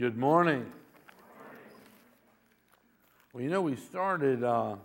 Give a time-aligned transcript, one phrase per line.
[0.00, 0.64] Good morning.
[3.34, 4.76] Well, you know, we started, uh,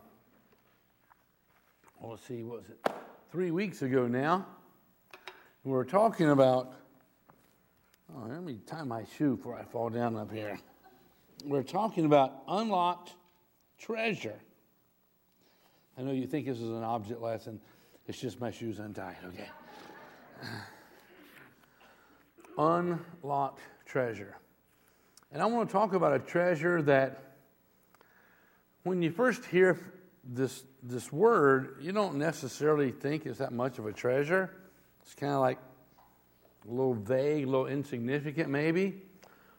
[2.01, 2.91] well, let's see, what was it?
[3.31, 4.45] Three weeks ago now.
[5.63, 6.73] We were talking about,
[8.13, 10.59] oh, let me tie my shoe before I fall down up here.
[11.45, 13.13] We're talking about unlocked
[13.79, 14.41] treasure.
[15.97, 17.61] I know you think this is an object lesson.
[18.05, 19.47] It's just my shoes untied, okay?
[22.57, 24.35] unlocked treasure.
[25.35, 27.33] And I want to talk about a treasure that
[28.83, 29.77] when you first hear
[30.23, 34.49] this, this word, you don't necessarily think it's that much of a treasure.
[35.01, 35.57] It's kind of like
[36.65, 39.01] a little vague, a little insignificant, maybe.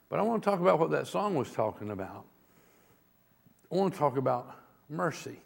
[0.09, 2.25] But I want to talk about what that song was talking about.
[3.71, 4.57] I want to talk about
[4.89, 5.43] mercy.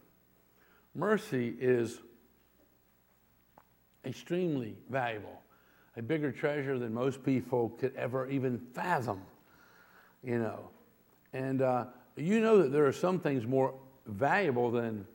[0.95, 1.99] Mercy is
[4.05, 5.43] extremely valuable,
[5.97, 9.23] a bigger treasure than most people could ever even fathom
[10.23, 10.70] you know.
[11.33, 13.74] And uh, you know that there are some things more
[14.07, 15.07] valuable than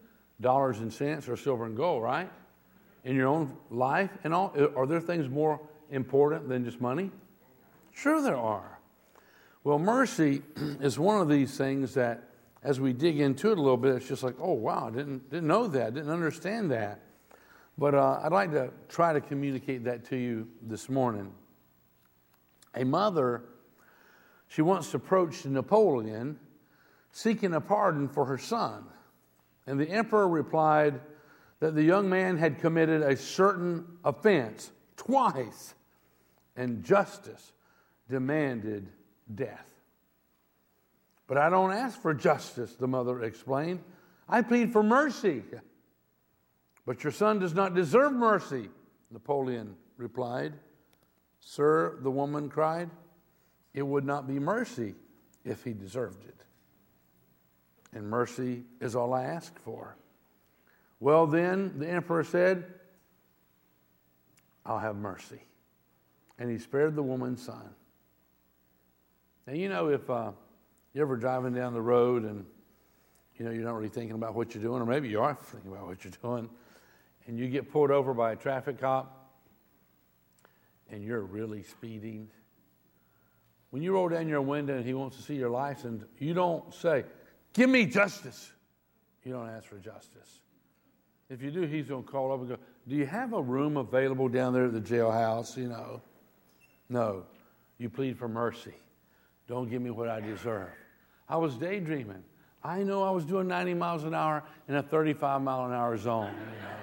[0.42, 2.30] dollars and cents or silver and gold, right?
[3.03, 4.53] In your own life and all.
[4.75, 5.59] Are there things more
[5.92, 7.12] important than just money?
[7.94, 8.80] Sure, there are.
[9.64, 10.42] Well, mercy
[10.81, 12.30] is one of these things that,
[12.64, 15.47] as we dig into it a little bit, it's just like, oh, wow, didn't, didn't
[15.47, 17.00] know that, didn't understand that.
[17.78, 21.31] But uh, I'd like to try to communicate that to you this morning.
[22.75, 23.44] A mother
[24.48, 26.40] she once approached Napoleon
[27.12, 28.86] seeking a pardon for her son.
[29.68, 31.00] And the emperor replied
[31.60, 35.74] that the young man had committed a certain offense twice,
[36.56, 37.54] and justice
[38.10, 38.88] demanded
[39.34, 39.72] death.
[41.28, 43.82] But I don't ask for justice, the mother explained.
[44.30, 45.44] I plead for mercy.
[46.86, 48.70] But your son does not deserve mercy,
[49.09, 50.54] Napoleon replied.
[51.40, 52.90] Sir, the woman cried,
[53.76, 54.95] it would not be mercy
[55.44, 56.36] if he deserved it.
[57.94, 59.95] And mercy is all I ask for.
[61.00, 62.66] Well, then, the emperor said,
[64.66, 65.41] I'll have mercy.
[66.40, 67.69] And he spared the woman's son.
[69.46, 70.31] Now, you know, if uh,
[70.94, 72.46] you're ever driving down the road and
[73.38, 75.69] you know, you're not really thinking about what you're doing, or maybe you are thinking
[75.69, 76.50] about what you're doing,
[77.28, 79.25] and you get pulled over by a traffic cop
[80.90, 82.30] and you're really speeding
[83.75, 86.74] when you roll down your window and he wants to see your license, you don't
[86.74, 87.03] say,
[87.52, 88.50] Give me justice.
[89.25, 90.40] You don't ask for justice.
[91.30, 93.75] If you do, he's going to call up and go, Do you have a room
[93.75, 95.58] available down there at the jailhouse?
[95.58, 96.02] You know.
[96.88, 97.25] No.
[97.78, 98.75] You plead for mercy.
[99.46, 100.69] Don't give me what I deserve.
[101.28, 102.24] I was daydreaming.
[102.63, 105.97] I know I was doing 90 miles an hour in a 35 mile an hour
[105.97, 106.31] zone.
[106.31, 106.75] You know.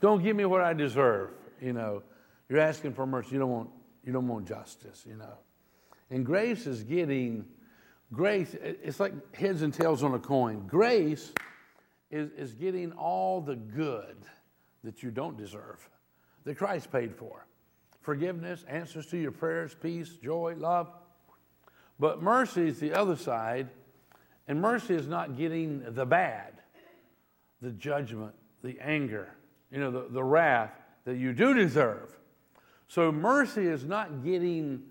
[0.00, 1.28] don't give me what I deserve.
[1.60, 2.02] You know.
[2.48, 3.32] You're asking for mercy.
[3.32, 3.68] You don't want,
[4.02, 5.36] you don't want justice, you know.
[6.10, 7.44] And grace is getting,
[8.12, 10.66] grace, it's like heads and tails on a coin.
[10.66, 11.32] Grace
[12.10, 14.16] is, is getting all the good
[14.84, 15.88] that you don't deserve,
[16.44, 17.46] that Christ paid for.
[18.02, 20.90] Forgiveness, answers to your prayers, peace, joy, love.
[21.98, 23.70] But mercy is the other side,
[24.46, 26.52] and mercy is not getting the bad,
[27.62, 29.34] the judgment, the anger,
[29.70, 30.72] you know, the, the wrath
[31.04, 32.14] that you do deserve.
[32.88, 34.82] So mercy is not getting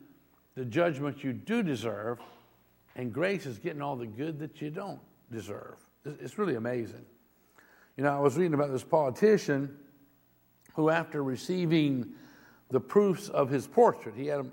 [0.56, 2.20] the judgment you do deserve,
[2.96, 5.00] and grace is getting all the good that you don't
[5.32, 5.76] deserve.
[6.06, 7.06] It's really amazing.
[7.98, 9.78] You know, I was reading about this politician
[10.76, 12.14] who, after receiving
[12.70, 14.50] the proofs of his portrait, he had,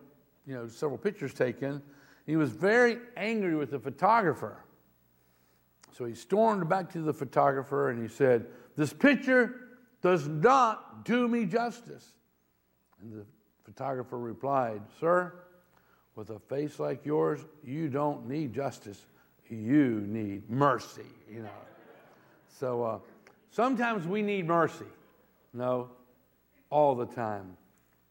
[0.46, 1.82] you know, several pictures taken.
[2.26, 4.58] He was very angry with the photographer.
[5.92, 8.46] So he stormed back to the photographer and he said,
[8.76, 9.54] This picture
[10.02, 12.06] does not do me justice.
[13.00, 13.26] And the
[13.64, 15.34] photographer replied, Sir,
[16.20, 19.06] with a face like yours, you don't need justice.
[19.48, 21.48] You need mercy, you know.
[22.58, 22.98] So uh,
[23.50, 24.84] sometimes we need mercy.
[25.54, 25.88] No,
[26.68, 27.56] all the time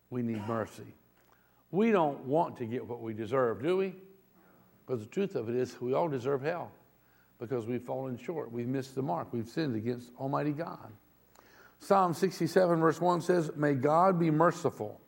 [0.09, 0.95] we need mercy.
[1.69, 3.93] We don't want to get what we deserve, do we?
[4.87, 6.71] But the truth of it is, we all deserve hell
[7.37, 8.51] because we've fallen short.
[8.51, 9.31] We've missed the mark.
[9.31, 10.91] We've sinned against Almighty God.
[11.77, 14.99] Psalm 67, verse 1 says, May God be merciful.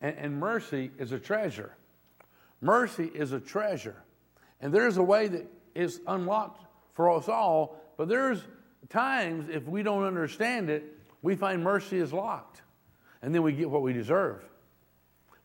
[0.00, 1.76] And, and mercy is a treasure.
[2.64, 3.94] Mercy is a treasure.
[4.58, 6.64] And there's a way that is unlocked
[6.94, 8.42] for us all, but there's
[8.88, 10.82] times if we don't understand it,
[11.20, 12.62] we find mercy is locked.
[13.20, 14.42] And then we get what we deserve.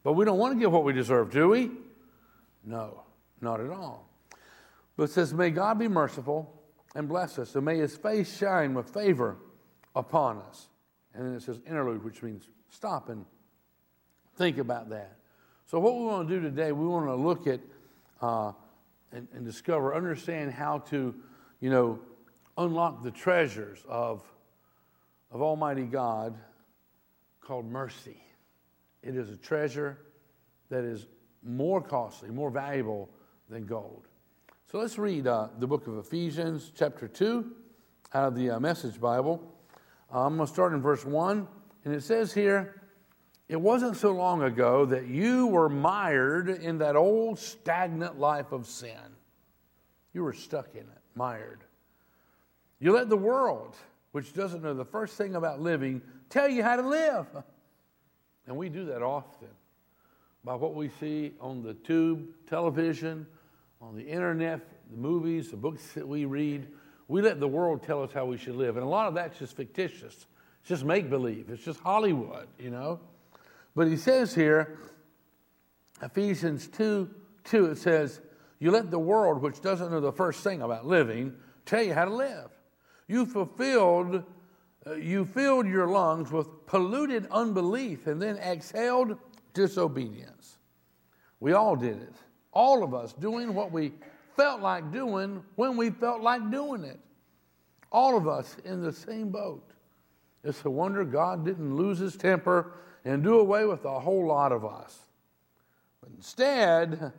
[0.01, 1.71] But we don't want to get what we deserve, do we?
[2.63, 3.03] No,
[3.41, 4.07] not at all.
[4.95, 6.63] But it says, May God be merciful
[6.95, 9.35] and bless us, and may his face shine with favor
[9.93, 10.69] upon us.
[11.13, 13.25] And then it says interlude, which means stop and
[14.37, 15.18] think about that.
[15.69, 17.59] So, what we want to do today, we want to look at
[18.23, 18.53] uh,
[19.11, 21.13] and, and discover, understand how to,
[21.59, 21.99] you know,
[22.57, 24.23] unlock the treasures of,
[25.31, 26.35] of Almighty God
[27.39, 28.17] called mercy.
[29.03, 29.99] It is a treasure
[30.71, 31.05] that is
[31.43, 33.07] more costly, more valuable
[33.47, 34.07] than gold.
[34.71, 37.45] So let's read uh, the book of Ephesians, chapter 2,
[38.15, 39.39] out of the uh, Message Bible.
[40.11, 41.47] Uh, I'm going to start in verse 1,
[41.85, 42.78] and it says here,
[43.49, 48.67] It wasn't so long ago that you were mired in that old stagnant life of
[48.67, 48.99] sin.
[50.13, 51.63] You were stuck in it, mired.
[52.79, 53.75] You let the world,
[54.11, 57.25] which doesn't know the first thing about living, tell you how to live.
[58.45, 59.49] And we do that often
[60.43, 63.25] by what we see on the tube television,
[63.81, 64.61] on the internet,
[64.91, 66.67] the movies, the books that we read.
[67.07, 68.77] We let the world tell us how we should live.
[68.77, 70.27] And a lot of that's just fictitious.
[70.61, 71.49] It's just make believe.
[71.49, 72.99] It's just Hollywood, you know.
[73.75, 74.79] But he says here,
[76.01, 77.09] Ephesians 2
[77.45, 78.21] 2, it says,
[78.59, 81.35] You let the world, which doesn't know the first thing about living,
[81.65, 82.49] tell you how to live.
[83.07, 84.23] You fulfilled,
[84.85, 89.17] uh, you filled your lungs with polluted unbelief and then exhaled
[89.53, 90.57] disobedience.
[91.39, 92.13] We all did it.
[92.51, 93.93] All of us doing what we
[94.35, 96.99] felt like doing when we felt like doing it.
[97.91, 99.71] All of us in the same boat.
[100.43, 102.73] It's a wonder God didn't lose his temper
[103.05, 104.97] and do away with a whole lot of us.
[106.01, 107.11] But instead,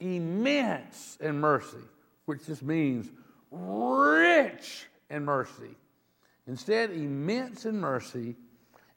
[0.00, 1.84] immense in mercy,
[2.26, 3.10] which just means
[3.50, 5.76] rich in mercy.
[6.46, 8.36] Instead, immense in mercy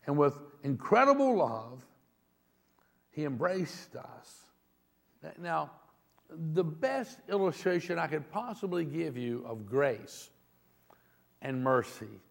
[0.08, 1.86] and with incredible love,
[3.12, 4.46] he embraced us.
[5.40, 5.72] Now,
[6.30, 10.30] the best illustration I could possibly give you of grace
[11.42, 12.22] and mercy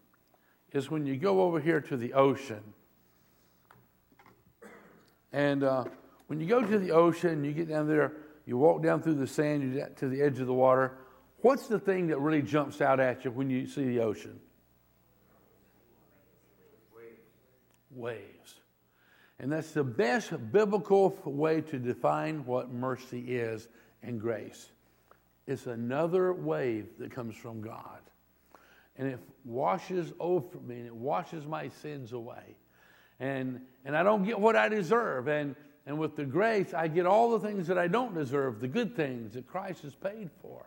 [0.71, 2.61] is when you go over here to the ocean.
[5.33, 5.85] And uh,
[6.27, 8.13] when you go to the ocean, you get down there,
[8.45, 10.97] you walk down through the sand, you get to the edge of the water.
[11.41, 14.39] What's the thing that really jumps out at you when you see the ocean?
[17.91, 18.55] Waves.
[19.39, 23.67] And that's the best biblical way to define what mercy is
[24.01, 24.69] and grace.
[25.47, 27.99] It's another wave that comes from God.
[28.97, 32.55] And it washes over me and it washes my sins away.
[33.19, 35.27] And, and I don't get what I deserve.
[35.27, 38.67] And, and with the grace, I get all the things that I don't deserve, the
[38.67, 40.65] good things that Christ has paid for.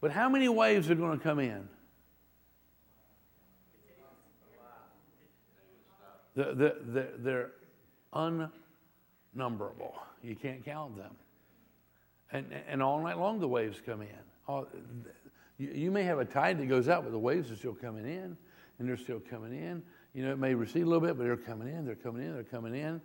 [0.00, 1.68] But how many waves are going to come in?
[6.34, 7.50] They're, they're, they're
[8.12, 9.94] unnumberable.
[10.22, 11.12] You can't count them.
[12.30, 14.08] And, and all night long the waves come in.
[14.46, 14.66] All,
[15.58, 18.04] you, you, may have a tide that goes out, but the waves are still coming
[18.04, 18.36] in,
[18.78, 19.82] and they're still coming in.
[20.16, 22.32] You know, it may recede a little bit, but they're coming in, they're coming in,
[22.32, 23.02] they're coming in.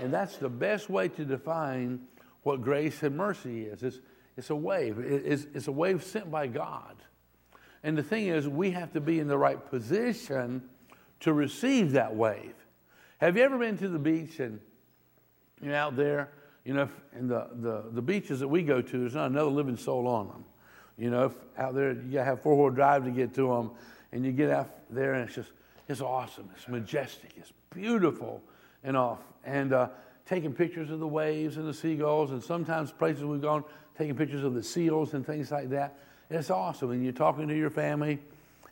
[0.00, 2.00] And that's the best way to define
[2.42, 3.82] what grace and mercy is.
[3.82, 4.00] It's,
[4.38, 6.96] it's a wave, it's, it's a wave sent by God.
[7.82, 10.62] And the thing is, we have to be in the right position
[11.20, 12.54] to receive that wave.
[13.18, 14.58] Have you ever been to the beach and
[15.60, 16.30] you're out there?
[16.64, 19.76] You know, in the, the, the beaches that we go to, there's not another living
[19.76, 20.44] soul on them.
[20.96, 23.72] You know, out there, you gotta have four wheel drive to get to them,
[24.12, 25.52] and you get out there, and it's just,
[25.88, 26.48] it's awesome.
[26.56, 27.32] It's majestic.
[27.36, 28.42] It's beautiful
[28.82, 29.20] and off.
[29.44, 29.88] And uh,
[30.26, 33.64] taking pictures of the waves and the seagulls, and sometimes places we've gone,
[33.98, 35.98] taking pictures of the seals and things like that.
[36.30, 36.90] It's awesome.
[36.90, 38.20] And you're talking to your family.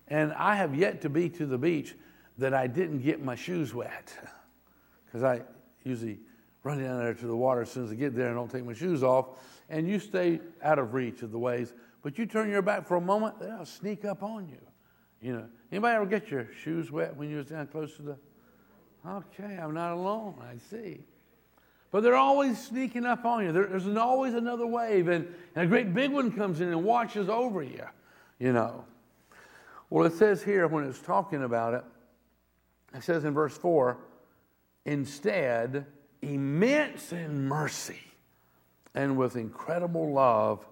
[0.09, 1.95] And I have yet to be to the beach
[2.39, 4.13] that I didn't get my shoes wet
[5.07, 5.43] because I
[5.85, 6.19] usually
[6.63, 8.65] run down there to the water as soon as I get there and don't take
[8.65, 9.39] my shoes off.
[9.69, 11.73] And you stay out of reach of the waves,
[12.03, 14.59] but you turn your back for a moment, they'll sneak up on you.
[15.21, 18.17] You know, anybody ever get your shoes wet when you was down close to the?
[19.07, 20.35] Okay, I'm not alone.
[20.41, 21.01] I see.
[21.91, 23.53] But they're always sneaking up on you.
[23.53, 27.29] There, there's always another wave, and, and a great big one comes in and watches
[27.29, 27.85] over you.
[28.39, 28.85] You know.
[29.91, 31.85] Well, it says here when it's talking about it,
[32.95, 33.99] it says in verse four
[34.85, 35.87] Instead,
[36.23, 38.01] immense in mercy
[38.95, 40.67] and with incredible love,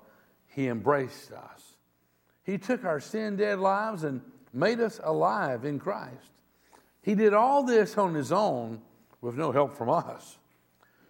[0.49, 1.77] he embraced us.
[2.43, 4.21] He took our sin dead lives and
[4.53, 6.33] made us alive in Christ.
[7.03, 8.81] He did all this on his own
[9.21, 10.39] with no help from us.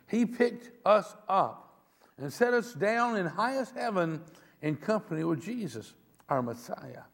[0.08, 1.78] He picked us up
[2.18, 4.20] and set us down in highest heaven
[4.62, 5.94] in company with Jesus,
[6.28, 7.04] our Messiah.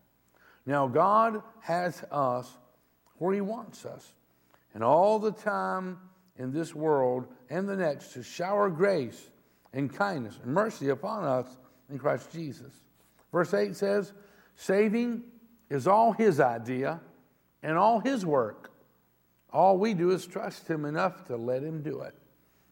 [0.64, 2.50] Now, God has us
[3.18, 4.14] where He wants us
[4.74, 5.98] and all the time
[6.38, 9.30] in this world and the next to shower grace
[9.72, 11.46] and kindness and mercy upon us
[11.88, 12.72] in Christ Jesus.
[13.30, 14.12] Verse 8 says,
[14.56, 15.22] Saving
[15.70, 17.00] is all His idea
[17.62, 18.70] and all His work.
[19.52, 22.14] All we do is trust Him enough to let Him do it.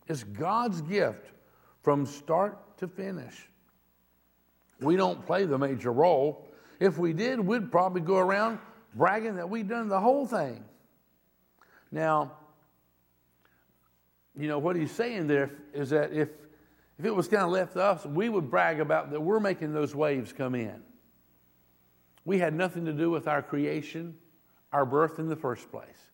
[0.07, 1.31] It's God's gift
[1.83, 3.49] from start to finish.
[4.81, 6.49] We don't play the major role.
[6.81, 8.59] If we did, we'd probably go around
[8.95, 10.65] bragging that we'd done the whole thing.
[11.91, 12.33] Now,
[14.37, 16.29] you know, what he's saying there is that if,
[16.99, 19.73] if it was kind of left to us, we would brag about that we're making
[19.73, 20.83] those waves come in.
[22.25, 24.17] We had nothing to do with our creation,
[24.73, 26.11] our birth in the first place.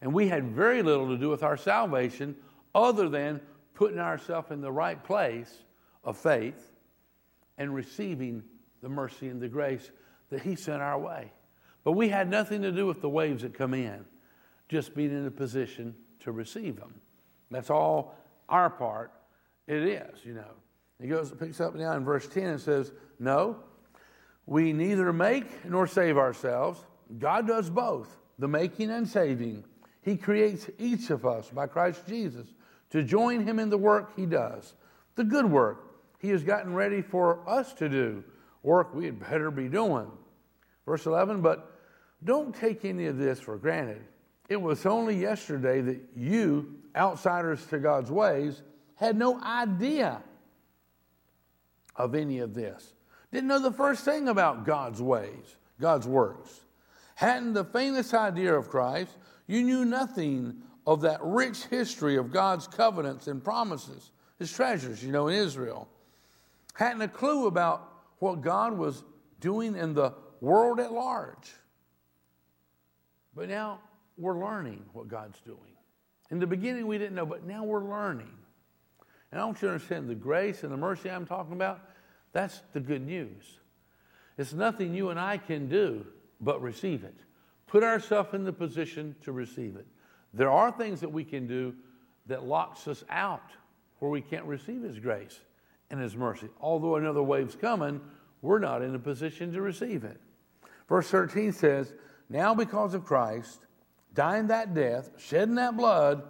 [0.00, 2.36] And we had very little to do with our salvation
[2.74, 3.40] other than
[3.74, 5.52] putting ourselves in the right place
[6.02, 6.72] of faith
[7.56, 8.42] and receiving
[8.82, 9.90] the mercy and the grace
[10.30, 11.32] that He sent our way.
[11.84, 14.04] But we had nothing to do with the waves that come in,
[14.68, 16.94] just being in a position to receive them.
[17.50, 18.16] That's all
[18.48, 19.12] our part.
[19.66, 20.50] It is, you know.
[21.00, 23.58] He goes, picks up now in verse 10 and says, No,
[24.46, 26.84] we neither make nor save ourselves.
[27.18, 29.64] God does both, the making and saving.
[30.02, 32.46] He creates each of us by Christ Jesus
[32.90, 34.74] to join him in the work he does,
[35.14, 35.84] the good work
[36.18, 38.24] he has gotten ready for us to do,
[38.62, 40.10] work we had better be doing.
[40.86, 41.70] Verse 11, but
[42.24, 44.02] don't take any of this for granted.
[44.48, 48.62] It was only yesterday that you, outsiders to God's ways,
[48.96, 50.22] had no idea
[51.96, 52.93] of any of this.
[53.34, 56.60] Didn't know the first thing about God's ways, God's works.
[57.16, 59.10] Hadn't the faintest idea of Christ.
[59.48, 65.10] You knew nothing of that rich history of God's covenants and promises, his treasures, you
[65.10, 65.88] know, in Israel.
[66.74, 69.02] Hadn't a clue about what God was
[69.40, 71.54] doing in the world at large.
[73.34, 73.80] But now
[74.16, 75.58] we're learning what God's doing.
[76.30, 78.30] In the beginning, we didn't know, but now we're learning.
[79.32, 81.80] And I want you to understand the grace and the mercy I'm talking about,
[82.34, 83.58] that's the good news.
[84.36, 86.04] It's nothing you and I can do
[86.40, 87.14] but receive it.
[87.68, 89.86] Put ourselves in the position to receive it.
[90.34, 91.74] There are things that we can do
[92.26, 93.52] that locks us out
[94.00, 95.38] where we can't receive His grace
[95.90, 96.48] and His mercy.
[96.60, 98.00] Although another wave's coming,
[98.42, 100.20] we're not in a position to receive it.
[100.88, 101.94] Verse 13 says,
[102.28, 103.60] Now because of Christ,
[104.12, 106.24] dying that death, shedding that blood,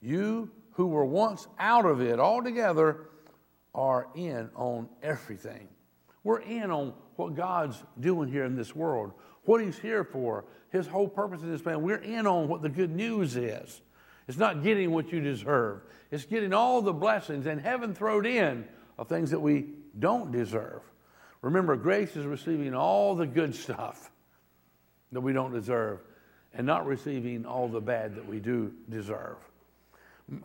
[0.00, 3.09] you who were once out of it altogether
[3.74, 5.68] are in on everything.
[6.22, 9.12] We're in on what God's doing here in this world,
[9.44, 11.82] what He's here for, His whole purpose in this plan.
[11.82, 13.80] We're in on what the good news is.
[14.28, 18.66] It's not getting what you deserve, it's getting all the blessings and heaven thrown in
[18.98, 19.66] of things that we
[19.98, 20.82] don't deserve.
[21.42, 24.10] Remember, grace is receiving all the good stuff
[25.12, 26.00] that we don't deserve
[26.52, 29.36] and not receiving all the bad that we do deserve.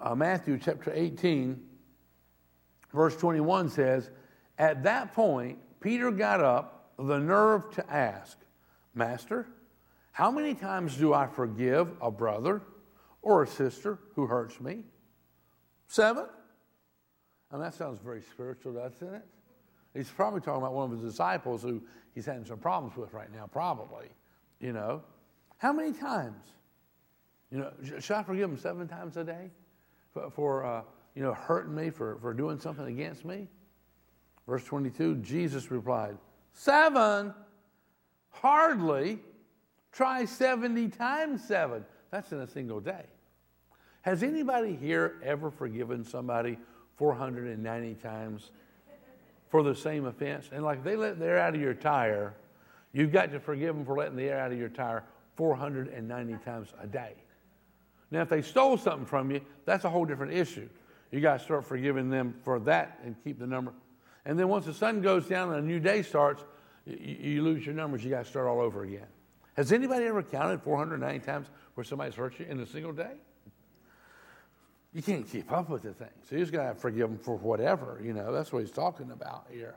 [0.02, 1.62] Uh, Matthew chapter 18,
[2.96, 4.10] verse 21 says,
[4.58, 8.38] At that point, Peter got up the nerve to ask,
[8.94, 9.48] Master,
[10.12, 12.62] how many times do I forgive a brother
[13.22, 14.84] or a sister who hurts me?
[15.88, 16.26] Seven?
[17.52, 19.26] And that sounds very spiritual, doesn't it?
[19.94, 21.82] He's probably talking about one of his disciples who
[22.14, 24.08] he's having some problems with right now, probably.
[24.60, 25.04] You know,
[25.58, 26.44] how many times?
[27.52, 29.52] You know, should I forgive him seven times a day
[30.14, 30.82] for, for uh,
[31.16, 33.48] you know, hurting me, for, for doing something against me?
[34.48, 36.18] Verse 22, Jesus replied,
[36.54, 37.34] Seven?
[38.32, 39.20] Hardly.
[39.92, 41.86] Try 70 times seven.
[42.12, 43.06] That's in a single day.
[44.02, 46.58] Has anybody here ever forgiven somebody
[46.98, 48.52] 490 times
[49.50, 50.50] for the same offense.
[50.52, 52.34] And like they let the air out of your tire,
[52.94, 55.04] you've got to forgive them for letting the air out of your tire
[55.36, 57.14] 490 times a day.
[58.12, 60.70] Now, if they stole something from you, that's a whole different issue.
[61.16, 63.74] You got to start forgiving them for that and keep the number.
[64.26, 66.44] And then once the sun goes down and a new day starts,
[66.86, 68.04] you, you lose your numbers.
[68.04, 69.08] You got to start all over again.
[69.56, 73.14] Has anybody ever counted 490 times where somebody's hurt you in a single day?
[74.96, 76.08] you can't keep up with the thing.
[76.30, 78.32] So you just got to forgive them for whatever, you know.
[78.32, 79.76] That's what he's talking about here.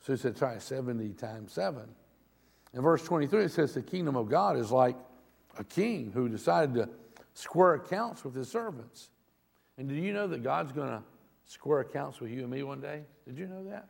[0.00, 1.82] So he said, try 70 times 7.
[2.72, 4.96] In verse 23, it says, the kingdom of God is like
[5.58, 6.88] a king who decided to
[7.34, 9.10] square accounts with his servants.
[9.80, 11.02] And do you know that God's going to
[11.46, 13.00] square accounts with you and me one day?
[13.26, 13.88] Did you know that?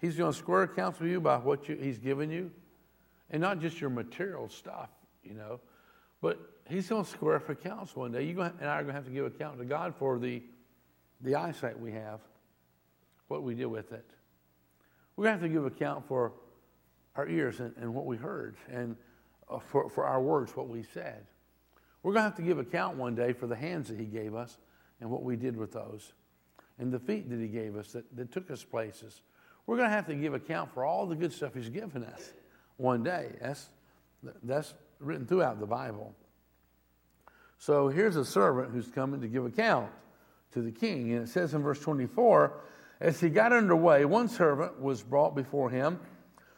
[0.00, 2.50] He's going to square accounts with you by what you, he's given you.
[3.28, 4.88] And not just your material stuff,
[5.22, 5.60] you know,
[6.22, 8.22] but he's going to square accounts one day.
[8.22, 10.42] You and I are going to have to give account to God for the,
[11.20, 12.20] the eyesight we have,
[13.28, 14.10] what we did with it.
[15.14, 16.32] We're going to have to give account for
[17.16, 18.96] our ears and, and what we heard, and
[19.50, 21.26] uh, for, for our words, what we said.
[22.02, 24.34] We're going to have to give account one day for the hands that He gave
[24.34, 24.56] us
[25.00, 26.12] and what we did with those,
[26.78, 29.22] and the feet that He gave us that, that took us places.
[29.66, 32.32] We're going to have to give account for all the good stuff He's given us
[32.76, 33.30] one day.
[33.40, 33.68] That's,
[34.42, 36.14] that's written throughout the Bible.
[37.58, 39.90] So here's a servant who's coming to give account
[40.52, 41.12] to the king.
[41.12, 42.54] And it says in verse 24,
[43.00, 46.00] as he got underway, one servant was brought before him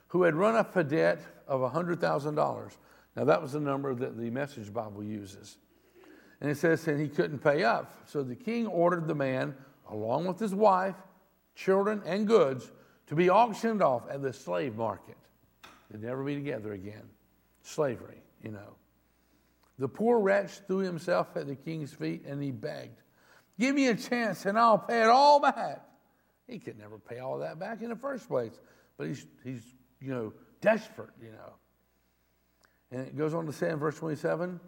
[0.09, 2.77] who had run up a debt of $100,000.
[3.17, 5.59] Now, that was the number that the Message Bible uses.
[6.43, 7.95] And it says, and he couldn't pay up.
[8.05, 9.55] So the king ordered the man,
[9.89, 10.97] along with his wife,
[11.55, 12.73] children, and goods,
[13.07, 15.17] to be auctioned off at the slave market.
[15.89, 17.09] They'd never be together again.
[17.63, 18.75] Slavery, you know.
[19.79, 23.01] The poor wretch threw himself at the king's feet and he begged,
[23.61, 25.83] Give me a chance and I'll pay it all back.
[26.49, 28.59] He could never pay all that back in the first place.
[28.99, 29.63] But he's, he's
[30.01, 31.53] you know, desperate, you know.
[32.91, 34.59] And it goes on to say in verse 27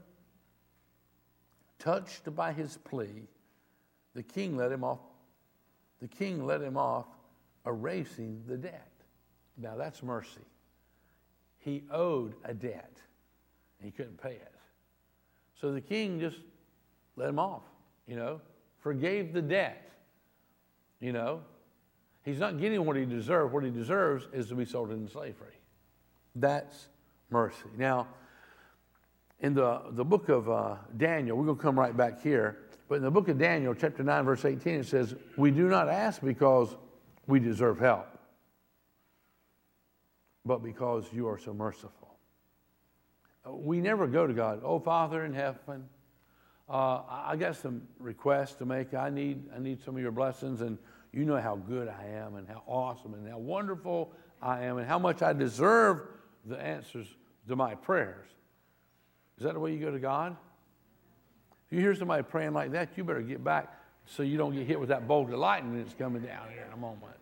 [1.84, 3.28] touched by his plea,
[4.14, 5.00] the king let him off.
[6.00, 7.06] The king let him off,
[7.66, 8.90] erasing the debt.
[9.56, 10.46] Now that's mercy.
[11.58, 12.92] He owed a debt,
[13.78, 14.54] and he couldn't pay it.
[15.60, 16.38] So the king just
[17.16, 17.62] let him off,
[18.06, 18.40] you know,
[18.80, 19.90] forgave the debt.
[21.00, 21.42] You know,
[22.24, 23.52] he's not getting what he deserves.
[23.52, 25.58] What he deserves is to be sold into slavery.
[26.34, 26.88] That's
[27.30, 27.68] mercy.
[27.76, 28.08] Now,
[29.44, 32.94] in the, the book of uh, Daniel, we're going to come right back here, but
[32.94, 36.22] in the book of Daniel, chapter 9, verse 18, it says, We do not ask
[36.22, 36.74] because
[37.26, 38.06] we deserve help,
[40.46, 42.16] but because you are so merciful.
[43.46, 45.90] We never go to God, oh, Father in heaven,
[46.66, 48.94] uh, I got some requests to make.
[48.94, 50.78] I need, I need some of your blessings, and
[51.12, 54.10] you know how good I am, and how awesome, and how wonderful
[54.40, 56.00] I am, and how much I deserve
[56.46, 57.08] the answers
[57.48, 58.28] to my prayers.
[59.38, 60.36] Is that the way you go to God?
[61.66, 63.72] If you hear somebody praying like that, you better get back
[64.06, 66.72] so you don't get hit with that bolt of lightning that's coming down here in
[66.72, 67.14] a moment.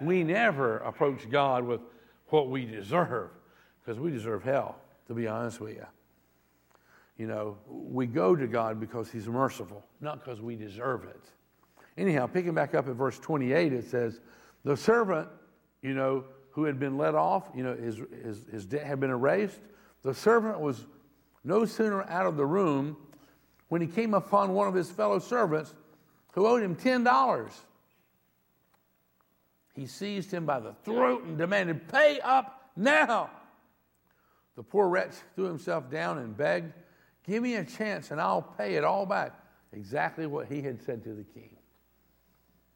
[0.00, 1.80] We never approach God with
[2.28, 3.30] what we deserve
[3.84, 4.76] because we deserve hell,
[5.08, 5.86] to be honest with you.
[7.16, 11.20] You know, we go to God because He's merciful, not because we deserve it.
[11.96, 14.20] Anyhow, picking back up at verse 28, it says,
[14.64, 15.28] The servant,
[15.80, 19.10] you know, who had been let off, you know, his, his, his debt had been
[19.10, 19.60] erased.
[20.06, 20.86] The servant was
[21.42, 22.96] no sooner out of the room
[23.66, 25.74] when he came upon one of his fellow servants
[26.32, 27.50] who owed him $10.
[29.74, 33.30] He seized him by the throat and demanded, Pay up now.
[34.54, 36.72] The poor wretch threw himself down and begged,
[37.26, 39.32] Give me a chance and I'll pay it all back.
[39.72, 41.50] Exactly what he had said to the king.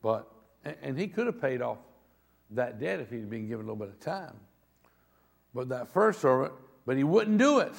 [0.02, 0.28] But,
[0.82, 1.78] and he could have paid off
[2.50, 4.34] that debt if he'd been given a little bit of time.
[5.54, 6.54] But that first servant,
[6.90, 7.72] but he wouldn't do it.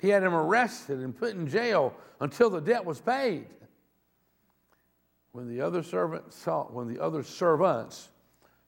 [0.00, 3.44] He had him arrested and put in jail until the debt was paid.
[5.32, 8.08] When the other servants saw, when the other servants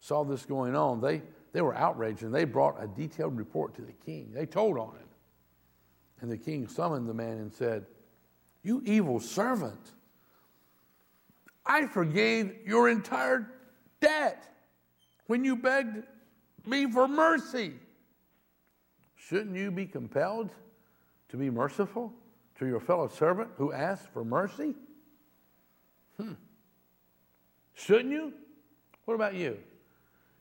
[0.01, 1.23] saw this going on, they,
[1.55, 4.33] they were outraged and they brought a detailed report to the king.
[4.35, 5.09] They told on him.
[6.21, 7.87] And the king summoned the man and said,
[8.63, 9.93] You evil servant,
[11.65, 13.51] I forgave your entire
[14.03, 14.47] debt
[15.27, 16.03] when you begged
[16.67, 17.73] me for mercy.
[19.29, 20.51] Shouldn't you be compelled
[21.31, 22.13] to be merciful
[22.59, 24.75] to your fellow servant who asks for mercy?
[26.19, 26.33] Hmm.
[27.73, 28.35] Shouldn't you?
[29.07, 29.57] What about you?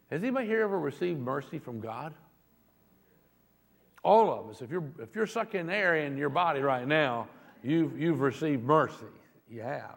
[0.09, 2.13] Has anybody here ever received mercy from God?
[4.03, 4.61] All of us.
[4.61, 7.29] If you're, if you're sucking air in your body right now,
[7.63, 9.05] you've, you've received mercy.
[9.49, 9.95] You have.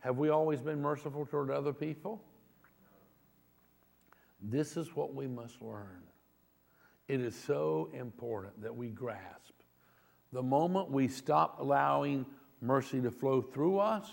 [0.00, 2.22] Have we always been merciful toward other people?
[4.40, 6.02] This is what we must learn.
[7.08, 9.52] It is so important that we grasp.
[10.32, 12.26] The moment we stop allowing
[12.60, 14.10] mercy to flow through us,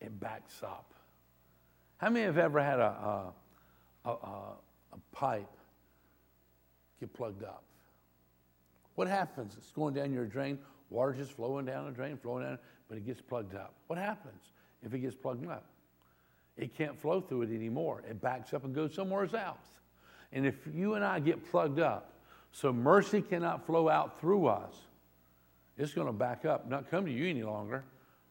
[0.00, 0.92] it backs up.
[1.98, 3.32] How many have ever had a,
[4.04, 5.48] a, a, a pipe
[7.00, 7.62] get plugged up?
[8.96, 9.54] What happens?
[9.56, 10.58] It's going down your drain,
[10.90, 13.74] water just flowing down the drain, flowing down, but it gets plugged up.
[13.86, 15.66] What happens if it gets plugged up?
[16.56, 18.02] It can't flow through it anymore.
[18.08, 19.66] It backs up and goes somewhere else.
[20.32, 22.12] And if you and I get plugged up,
[22.52, 24.74] so mercy cannot flow out through us,
[25.78, 27.84] it's going to back up, not come to you any longer.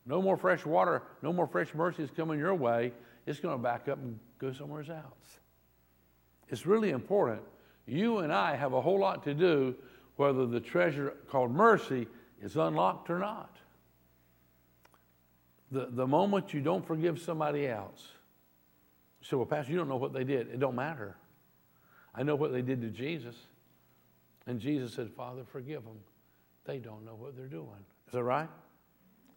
[0.06, 2.92] No more fresh water, no more fresh mercy is coming your way.
[3.26, 5.40] It's going to back up and go somewhere else.
[6.50, 7.42] It's really important.
[7.88, 9.76] You and I have a whole lot to do
[10.16, 12.08] whether the treasure called mercy
[12.42, 13.58] is unlocked or not.
[15.72, 18.08] The, the moment you don't forgive somebody else,
[19.22, 20.48] say, well, Pastor, you don't know what they did.
[20.50, 21.16] It don't matter.
[22.16, 23.36] I know what they did to Jesus.
[24.48, 26.00] And Jesus said, Father, forgive them.
[26.66, 27.86] They don't know what they're doing.
[28.08, 28.50] Is that right?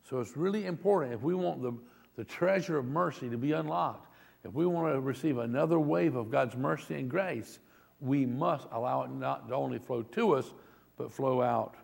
[0.08, 1.72] So it's really important if we want the,
[2.16, 4.06] the treasure of mercy to be unlocked,
[4.44, 7.58] if we want to receive another wave of God's mercy and grace,
[8.00, 10.52] we must allow it not to only flow to us,
[10.96, 11.74] but flow out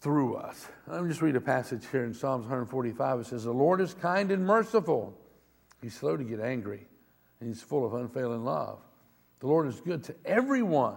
[0.00, 0.66] through us.
[0.86, 3.20] Let me just read a passage here in Psalms 145.
[3.20, 5.16] It says, The Lord is kind and merciful.
[5.82, 6.86] He's slow to get angry,
[7.40, 8.80] and he's full of unfailing love.
[9.40, 10.96] The Lord is good to everyone.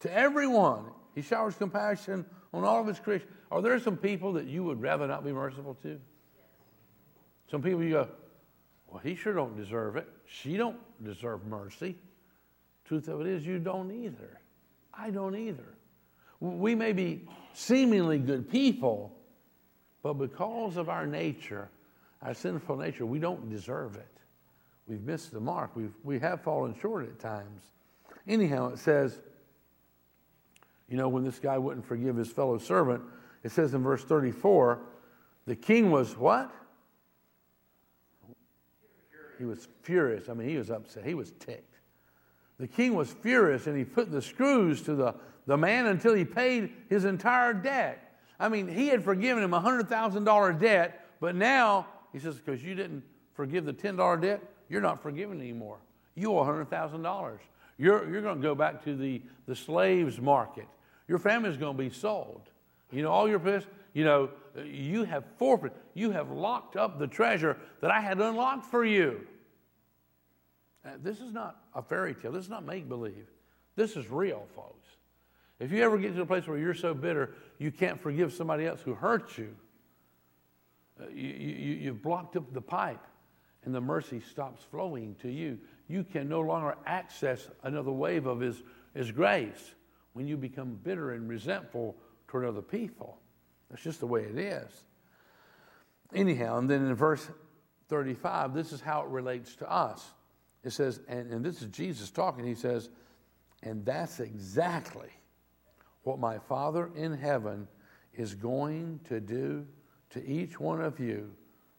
[0.00, 0.84] To everyone.
[1.14, 3.28] He showers compassion on all of his creation.
[3.50, 6.00] Are there some people that you would rather not be merciful to?
[7.50, 8.08] Some people you go,
[8.86, 10.08] well, he sure don't deserve it.
[10.26, 11.96] She don't deserve mercy.
[12.84, 14.40] Truth of it is, you don't either.
[14.94, 15.76] I don't either.
[16.40, 19.16] We may be seemingly good people,
[20.02, 21.70] but because of our nature,
[22.22, 24.19] our sinful nature, we don't deserve it.
[24.90, 25.76] We've missed the mark.
[25.76, 27.62] We've, we have fallen short at times.
[28.26, 29.20] Anyhow, it says,
[30.88, 33.00] you know, when this guy wouldn't forgive his fellow servant,
[33.44, 34.80] it says in verse 34,
[35.46, 36.52] the king was what?
[39.38, 40.28] He was furious.
[40.28, 41.04] I mean, he was upset.
[41.04, 41.76] He was ticked.
[42.58, 45.14] The king was furious and he put the screws to the,
[45.46, 48.18] the man until he paid his entire debt.
[48.40, 52.74] I mean, he had forgiven him a $100,000 debt, but now he says, because you
[52.74, 55.78] didn't forgive the $10 debt, you're not forgiven anymore.
[56.14, 57.38] You owe $100,000.
[57.76, 60.68] You're, you're going to go back to the, the slaves market.
[61.08, 62.42] Your family's going to be sold.
[62.92, 63.40] You know, all your
[63.92, 64.30] you know,
[64.64, 69.26] you have forfeit, you have locked up the treasure that I had unlocked for you.
[70.84, 72.32] Uh, this is not a fairy tale.
[72.32, 73.26] This is not make believe.
[73.76, 74.88] This is real, folks.
[75.58, 78.66] If you ever get to a place where you're so bitter you can't forgive somebody
[78.66, 79.54] else who hurt you,
[81.00, 83.00] uh, you, you, you've blocked up the pipe
[83.64, 85.58] and the mercy stops flowing to you.
[85.88, 88.62] You can no longer access another wave of His,
[88.94, 89.74] his grace
[90.12, 91.96] when you become bitter and resentful
[92.26, 93.18] toward other people.
[93.70, 94.84] That's just the way it is.
[96.14, 97.28] Anyhow, and then in verse
[97.88, 100.12] 35, this is how it relates to us.
[100.64, 102.90] It says, and, and this is Jesus talking, he says,
[103.62, 105.08] and that's exactly
[106.02, 107.68] what my Father in heaven
[108.14, 109.66] is going to do
[110.10, 111.30] to each one of you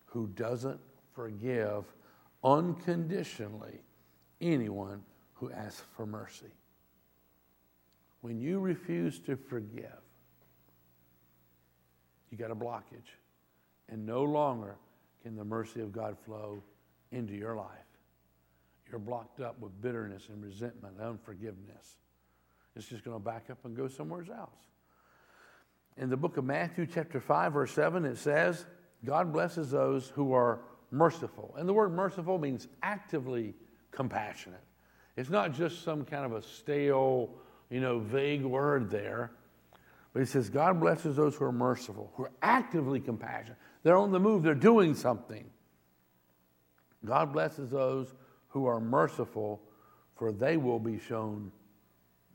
[0.05, 0.79] who doesn't
[1.13, 1.85] forgive
[2.43, 3.81] unconditionally
[4.39, 6.53] anyone who asks for mercy.
[8.21, 10.01] When you refuse to forgive,
[12.29, 13.17] you got a blockage.
[13.89, 14.77] And no longer
[15.23, 16.63] can the mercy of God flow
[17.11, 17.67] into your life.
[18.89, 21.97] You're blocked up with bitterness and resentment and unforgiveness.
[22.75, 24.49] It's just going to back up and go somewhere else.
[25.97, 28.65] In the book of Matthew, chapter 5, verse 7, it says,
[29.03, 30.59] God blesses those who are
[30.91, 31.55] merciful.
[31.57, 33.55] And the word merciful means actively
[33.91, 34.63] compassionate.
[35.17, 37.29] It's not just some kind of a stale,
[37.69, 39.31] you know, vague word there.
[40.13, 43.57] But he says, God blesses those who are merciful, who are actively compassionate.
[43.83, 45.45] They're on the move, they're doing something.
[47.05, 48.13] God blesses those
[48.49, 49.61] who are merciful,
[50.15, 51.51] for they will be shown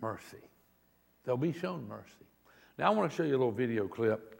[0.01, 0.39] mercy.
[1.25, 2.11] They'll be shown mercy.
[2.79, 4.36] Now, I want to show you a little video clip.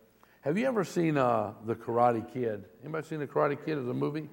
[0.47, 2.67] Have you ever seen uh, The Karate Kid?
[2.85, 4.29] Anybody seen The Karate Kid as a movie?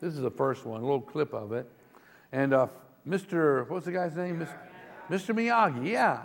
[0.00, 1.68] This is the first one, a little clip of it.
[2.30, 2.68] And uh,
[3.04, 3.68] Mr.
[3.68, 4.46] What's the guy's name?
[5.10, 5.34] Mr.
[5.34, 6.22] Miyagi, yeah.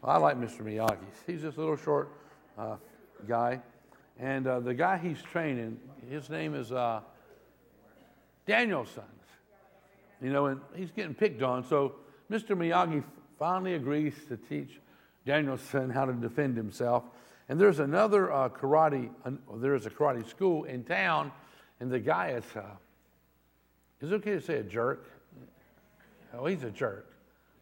[0.00, 0.62] Well, I like Mr.
[0.62, 0.96] Miyagi.
[1.26, 2.08] He's this little short
[2.56, 2.76] uh,
[3.28, 3.60] guy.
[4.18, 7.00] And uh, the guy he's training, his name is uh,
[8.46, 9.04] Daniel-san.
[10.22, 11.64] You know, and he's getting picked on.
[11.64, 11.96] So
[12.30, 12.56] Mr.
[12.56, 13.04] Miyagi
[13.38, 14.80] finally agrees to teach
[15.26, 17.04] Daniel-san how to defend himself.
[17.48, 21.30] And there's another uh, karate, uh, there's a karate school in town,
[21.80, 22.62] and the guy is, uh,
[24.00, 25.06] is it okay to say a jerk?
[26.32, 27.10] Oh, he's a jerk.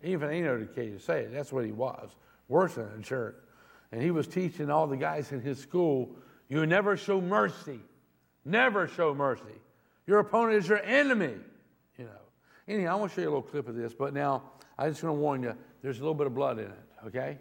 [0.02, 1.32] Even ain't okay to say it.
[1.32, 2.10] That's what he was
[2.48, 3.48] worse than a jerk.
[3.90, 6.10] And he was teaching all the guys in his school,
[6.48, 7.80] you never show mercy.
[8.44, 9.44] Never show mercy.
[10.06, 11.34] Your opponent is your enemy.
[11.98, 12.10] You know.
[12.68, 14.42] Anyhow, I want to show you a little clip of this, but now
[14.78, 17.38] I just want to warn you, there's a little bit of blood in it, okay?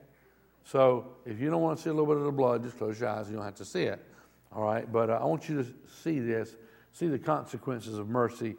[0.64, 3.00] So if you don't want to see a little bit of the blood, just close
[3.00, 3.30] your eyes.
[3.30, 4.04] You don't have to see it.
[4.54, 4.90] All right?
[4.92, 5.70] But uh, I want you to
[6.04, 6.56] see this,
[6.92, 8.56] see the consequences of mercy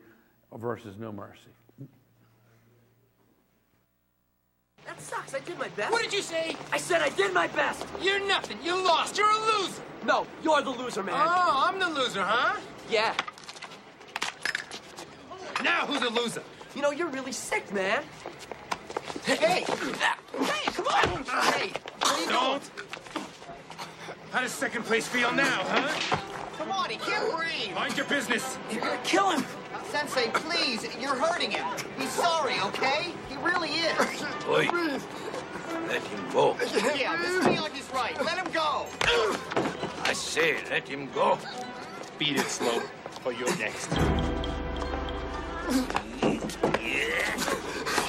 [0.55, 1.41] versus no mercy.
[4.85, 5.35] That sucks.
[5.35, 5.93] I did my best.
[5.93, 6.57] What did you say?
[6.73, 7.87] I said I did my best.
[8.01, 8.59] You're nothing.
[8.63, 9.17] You lost.
[9.17, 9.83] You're a loser.
[10.05, 11.15] No, you're the loser, man.
[11.17, 12.59] Oh, I'm the loser, huh?
[12.91, 13.15] Yeah.
[15.63, 16.43] Now who's a loser?
[16.75, 18.03] You know, you're really sick, man.
[19.25, 19.65] Hey!
[19.65, 21.25] Hey, come on!
[21.25, 21.92] Hey, what are you
[22.29, 22.63] Don't!
[24.31, 26.19] How does second place feel now, huh?
[26.59, 27.75] Come on, he can't breathe.
[27.75, 28.59] Mind your business.
[28.71, 29.45] You're gonna kill him.
[29.91, 31.67] Sensei, please, you're hurting him.
[31.99, 33.13] He's sorry, okay?
[33.29, 34.25] He really is.
[34.49, 34.69] Oi.
[35.87, 36.57] Let him go.
[36.97, 37.57] Yeah, this Mr.
[37.57, 38.25] Miyagi's right.
[38.25, 38.87] Let him go.
[40.05, 41.39] I say, let him go.
[42.19, 42.83] Beat it slow,
[43.25, 43.91] or you're next.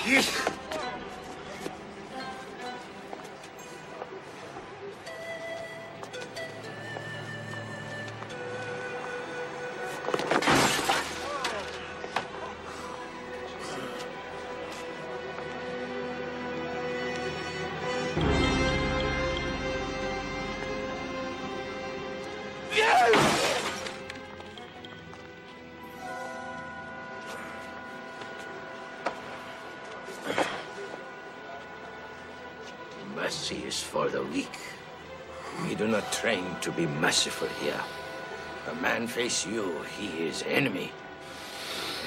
[0.06, 0.43] Mercy
[36.64, 37.80] to be merciful here.
[38.72, 40.94] A man face you, he is enemy.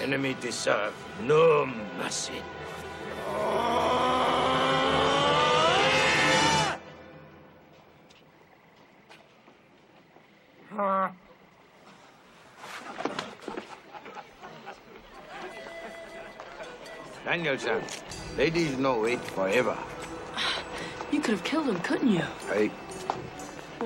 [0.02, 1.66] Enemy deserve no
[1.98, 2.40] mercy.
[17.26, 17.82] Daniel-san,
[18.38, 19.76] ladies no wait forever.
[21.12, 22.24] You could have killed him, couldn't you?
[22.48, 22.70] I,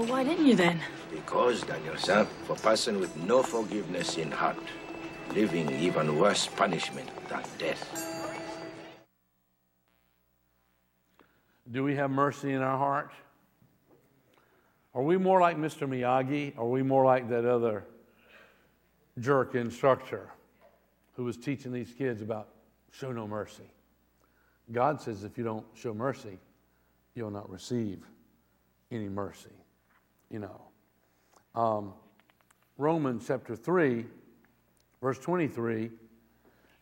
[0.01, 0.81] Well, why didn't you then?
[1.13, 4.57] because, Daniel-san, for a person with no forgiveness in heart,
[5.35, 7.85] living even worse punishment than death.
[11.71, 13.11] Do we have mercy in our heart?
[14.95, 15.87] Are we more like Mr.
[15.87, 16.57] Miyagi?
[16.57, 17.85] Or are we more like that other
[19.19, 20.31] jerk instructor
[21.13, 22.49] who was teaching these kids about
[22.91, 23.69] show no mercy?
[24.73, 26.39] God says if you don't show mercy,
[27.15, 27.99] you'll not receive
[28.91, 29.60] any mercy.
[30.31, 30.61] You know.
[31.55, 31.93] Um,
[32.79, 34.07] Romans chapter 3,
[35.03, 35.91] verse 23,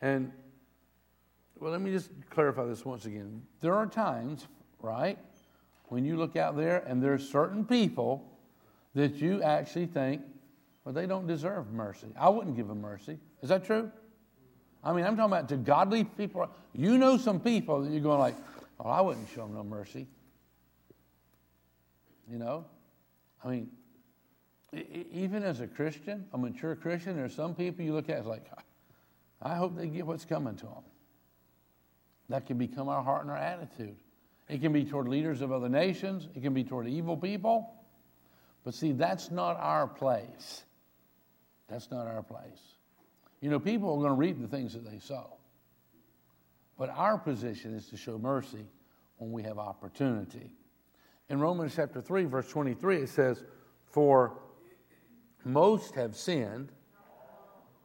[0.01, 0.31] and
[1.59, 3.41] well, let me just clarify this once again.
[3.59, 4.47] There are times,
[4.81, 5.17] right,
[5.89, 8.23] when you look out there and there's certain people
[8.95, 10.21] that you actually think,
[10.85, 12.07] well, they don't deserve mercy.
[12.17, 13.17] I wouldn't give them mercy.
[13.41, 13.91] Is that true?
[14.83, 16.49] I mean, I'm talking about to godly people.
[16.73, 18.35] You know some people that you're going like,
[18.79, 20.07] oh, I wouldn't show them no mercy.
[22.31, 22.65] You know?
[23.43, 23.69] I mean,
[25.11, 28.45] even as a Christian, a mature Christian, there's some people you look at like,
[29.41, 30.83] I hope they get what's coming to them.
[32.29, 33.95] That can become our heart and our attitude.
[34.47, 37.73] It can be toward leaders of other nations, it can be toward evil people.
[38.63, 40.63] But see, that's not our place.
[41.69, 42.59] That's not our place.
[43.41, 45.37] You know, people are going to reap the things that they sow.
[46.77, 48.65] But our position is to show mercy
[49.17, 50.51] when we have opportunity.
[51.29, 53.43] In Romans chapter 3, verse 23, it says,
[53.85, 54.33] For
[55.45, 56.71] most have sinned.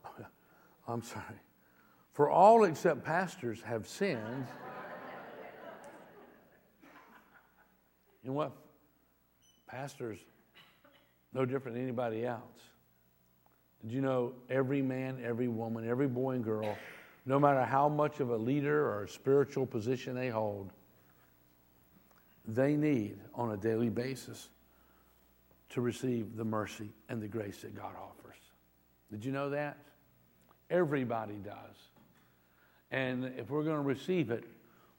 [0.89, 1.41] I'm sorry.
[2.13, 4.47] For all except pastors have sinned.
[8.23, 8.53] You know what?
[9.67, 10.19] Pastors,
[11.35, 12.63] no different than anybody else.
[13.83, 16.79] Did you know every man, every woman, every boy and girl,
[17.27, 20.73] no matter how much of a leader or a spiritual position they hold,
[22.47, 24.49] they need on a daily basis
[25.71, 28.37] to receive the mercy and the grace that God offers.
[29.11, 29.77] Did you know that?
[30.71, 31.77] Everybody does.
[32.91, 34.45] And if we're going to receive it,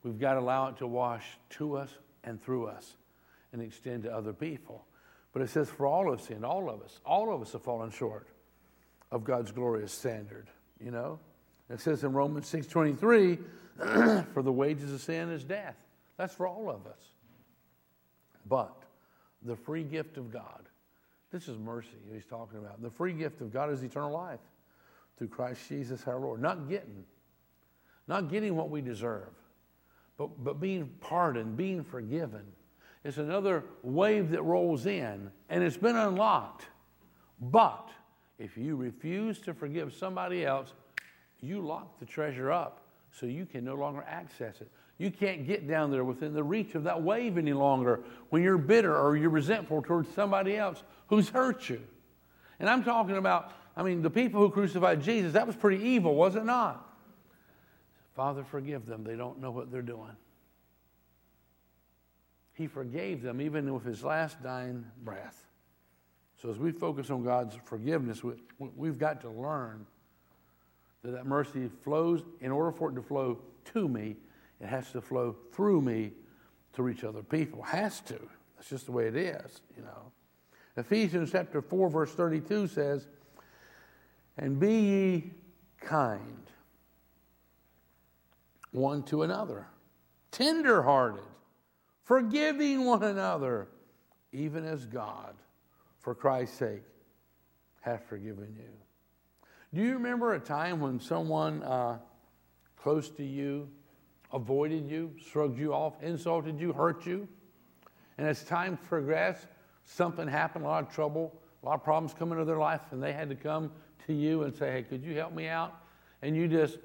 [0.03, 1.89] we've got to allow it to wash to us
[2.23, 2.95] and through us
[3.53, 4.85] and extend to other people.
[5.31, 7.91] But it says, for all have sinned, all of us, all of us have fallen
[7.91, 8.27] short
[9.11, 10.47] of God's glorious standard,
[10.83, 11.19] you know?
[11.69, 15.75] It says in Romans 6.23, for the wages of sin is death.
[16.17, 16.99] That's for all of us.
[18.47, 18.83] But
[19.41, 20.69] the free gift of God,
[21.31, 22.81] this is mercy he's talking about.
[22.81, 24.39] The free gift of God is eternal life
[25.17, 26.41] through Christ Jesus our Lord.
[26.41, 27.03] Not getting,
[28.07, 29.33] not getting what we deserve,
[30.17, 32.43] but, but being pardoned, being forgiven.
[33.03, 36.65] It's another wave that rolls in, and it's been unlocked.
[37.39, 37.89] But
[38.39, 40.73] if you refuse to forgive somebody else,
[41.41, 42.81] you lock the treasure up
[43.11, 44.71] so you can no longer access it.
[44.97, 48.57] You can't get down there within the reach of that wave any longer when you're
[48.57, 51.81] bitter or you're resentful towards somebody else who's hurt you.
[52.59, 56.15] And I'm talking about, I mean, the people who crucified Jesus, that was pretty evil,
[56.15, 56.81] was it not?
[58.15, 59.03] Father, forgive them.
[59.03, 60.15] They don't know what they're doing.
[62.53, 65.45] He forgave them even with his last dying breath.
[66.41, 68.21] So as we focus on God's forgiveness,
[68.57, 69.85] we've got to learn
[71.03, 73.39] that that mercy flows, in order for it to flow
[73.73, 74.15] to me,
[74.61, 76.11] it has to flow through me
[76.73, 77.61] to reach other people.
[77.61, 78.19] Has to.
[78.55, 80.11] That's just the way it is, you know.
[80.77, 83.07] Ephesians chapter 4, verse 32 says,
[84.37, 85.31] And be ye
[85.79, 86.43] kind
[88.71, 89.67] one to another,
[90.31, 91.23] tenderhearted,
[92.03, 93.69] forgiving one another,
[94.33, 95.33] even as God,
[95.99, 96.83] for Christ's sake,
[97.79, 98.73] hath forgiven you.
[99.73, 101.99] Do you remember a time when someone uh,
[102.77, 103.69] close to you
[104.35, 107.27] avoided you, shrugged you off, insulted you, hurt you?
[108.17, 109.47] And as time progressed,
[109.85, 113.01] something happened, a lot of trouble, a lot of problems come into their life, and
[113.01, 113.71] they had to come
[114.05, 115.73] to you and say, Hey, could you help me out?
[116.21, 116.77] And you just,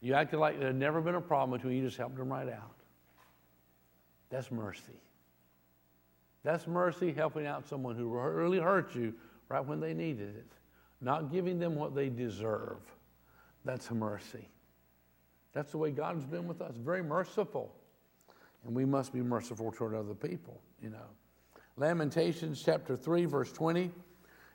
[0.00, 2.48] you acted like there had never been a problem between you, just helped them right
[2.48, 2.76] out.
[4.30, 5.00] That's mercy.
[6.44, 9.14] That's mercy helping out someone who really hurt you
[9.48, 10.52] right when they needed it,
[11.00, 12.78] not giving them what they deserve.
[13.64, 14.48] That's mercy.
[15.54, 17.72] That's the way God's been with us, very merciful.
[18.66, 21.06] And we must be merciful toward other people, you know.
[21.76, 23.90] Lamentations chapter 3, verse 20,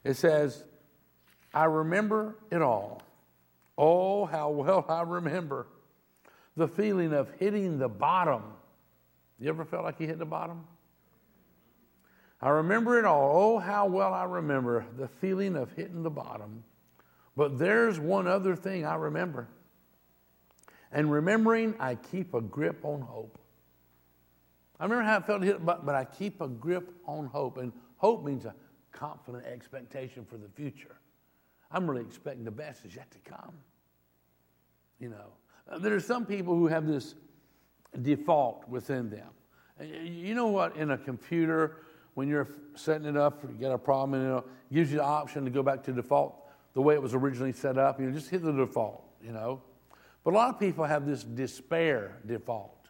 [0.03, 0.63] it says,
[1.53, 3.01] I remember it all.
[3.77, 5.67] Oh, how well I remember
[6.55, 8.43] the feeling of hitting the bottom.
[9.39, 10.65] You ever felt like you hit the bottom?
[12.41, 13.31] I remember it all.
[13.35, 16.63] Oh, how well I remember the feeling of hitting the bottom.
[17.35, 19.47] But there's one other thing I remember.
[20.91, 23.37] And remembering, I keep a grip on hope.
[24.79, 27.57] I remember how I felt hit, but, but I keep a grip on hope.
[27.57, 28.55] And hope means a
[28.91, 30.95] confident expectation for the future.
[31.71, 33.53] I'm really expecting the best is yet to come.
[34.99, 35.33] You know,
[35.69, 37.15] uh, there are some people who have this
[38.01, 39.29] default within them.
[39.79, 40.75] Uh, you know what?
[40.75, 41.77] In a computer,
[42.15, 45.45] when you're setting it up, you got a problem, and it gives you the option
[45.45, 46.35] to go back to default
[46.73, 47.99] the way it was originally set up.
[47.99, 49.61] You just hit the default, you know.
[50.23, 52.87] But a lot of people have this despair default.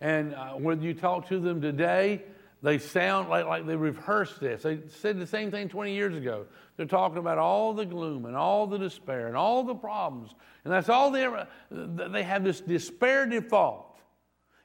[0.00, 2.22] And uh, when you talk to them today,
[2.62, 4.62] they sound like, like they rehearsed this.
[4.62, 6.46] They said the same thing 20 years ago.
[6.76, 10.34] They're talking about all the gloom and all the despair and all the problems.
[10.64, 14.00] And that's all they ever, they have this despair default.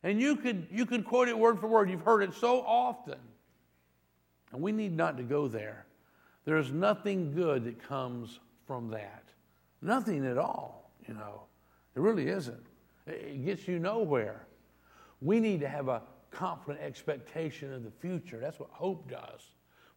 [0.01, 1.89] And you could, you could quote it word for word.
[1.89, 3.19] You've heard it so often.
[4.53, 5.85] And we need not to go there.
[6.45, 9.25] There's nothing good that comes from that.
[9.81, 11.43] Nothing at all, you know.
[11.95, 12.65] It really isn't.
[13.07, 14.45] It gets you nowhere.
[15.21, 18.39] We need to have a confident expectation of the future.
[18.39, 19.41] That's what hope does.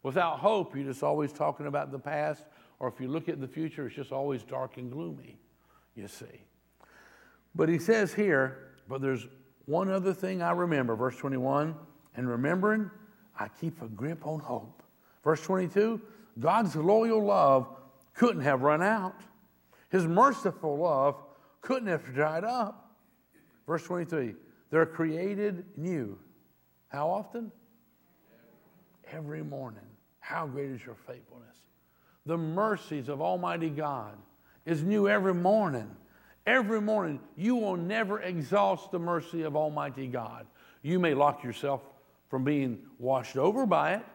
[0.01, 2.43] Without hope, you're just always talking about the past,
[2.79, 5.39] or if you look at the future, it's just always dark and gloomy,
[5.95, 6.43] you see.
[7.55, 9.27] But he says here, but there's
[9.65, 11.75] one other thing I remember, verse 21,
[12.17, 12.91] and remembering,
[13.39, 14.83] I keep a grip on hope.
[15.23, 16.01] Verse 22,
[16.39, 17.67] God's loyal love
[18.13, 19.15] couldn't have run out.
[19.89, 21.22] His merciful love
[21.63, 22.91] couldn't have dried up.
[23.65, 24.35] Verse 23,
[24.69, 26.19] they're created new.
[26.89, 27.51] How often?
[29.11, 29.81] Every morning.
[30.19, 31.57] How great is your faithfulness?
[32.25, 34.17] The mercies of Almighty God
[34.65, 35.89] is new every morning.
[36.45, 40.45] Every morning, you will never exhaust the mercy of Almighty God.
[40.81, 41.81] You may lock yourself
[42.29, 44.05] from being washed over by it,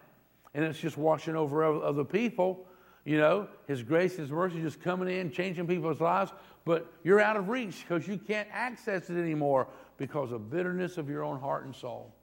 [0.55, 2.67] and it's just washing over other people.
[3.05, 6.33] You know, His grace, His mercy just coming in, changing people's lives,
[6.69, 11.09] but you're out of reach because you can't access it anymore because of bitterness of
[11.09, 12.15] your own heart and soul.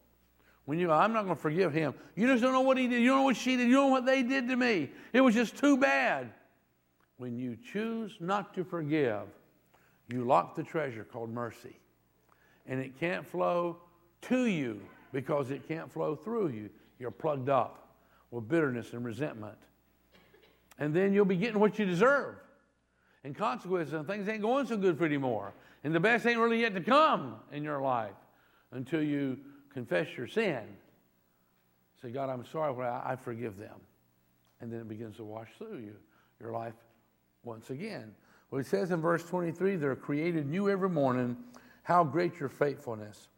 [0.65, 1.95] When you, I'm not going to forgive him.
[2.15, 3.01] You just don't know what he did.
[3.01, 3.67] You don't know what she did.
[3.67, 4.91] You don't know what they did to me.
[5.13, 6.31] It was just too bad.
[7.17, 9.23] When you choose not to forgive,
[10.10, 11.79] you lock the treasure called mercy.
[12.67, 13.77] And it can't flow
[14.29, 14.79] to you
[15.12, 16.69] because it can't flow through you.
[16.99, 17.95] You're plugged up
[18.29, 19.58] with bitterness and resentment.
[20.77, 22.36] And then you'll be getting what you deserve.
[23.26, 25.56] And consequences, and things ain't going so good for you anymore.
[25.84, 28.14] And the best ain't really yet to come in your life
[28.72, 29.40] until you
[29.74, 30.62] confess your sin.
[32.04, 33.80] Say, God, I'm sorry, but I, forgive them.
[34.62, 35.96] And then it begins to wash through you,
[36.40, 36.76] your life
[37.44, 38.14] once again.
[38.52, 41.36] Well, it says in verse 23, they're created new every morning.
[41.82, 43.30] How great your faithfulness.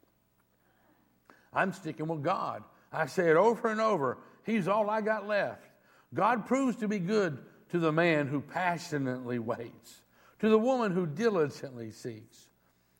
[1.54, 2.62] I'm sticking with God.
[2.92, 4.18] I say it over and over.
[4.44, 5.64] He's all I got left.
[6.12, 7.38] God proves to be good
[7.70, 10.02] to the man who passionately waits
[10.40, 12.48] to the woman who diligently seeks.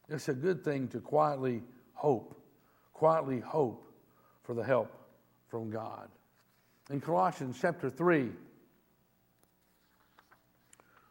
[0.09, 2.40] It's a good thing to quietly hope,
[2.92, 3.85] quietly hope
[4.42, 4.90] for the help
[5.48, 6.09] from God.
[6.90, 8.31] In Colossians chapter 3,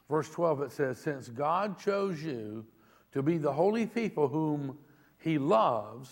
[0.09, 2.65] verse 12, it says, Since God chose you
[3.13, 4.77] to be the holy people whom
[5.19, 6.11] he loves,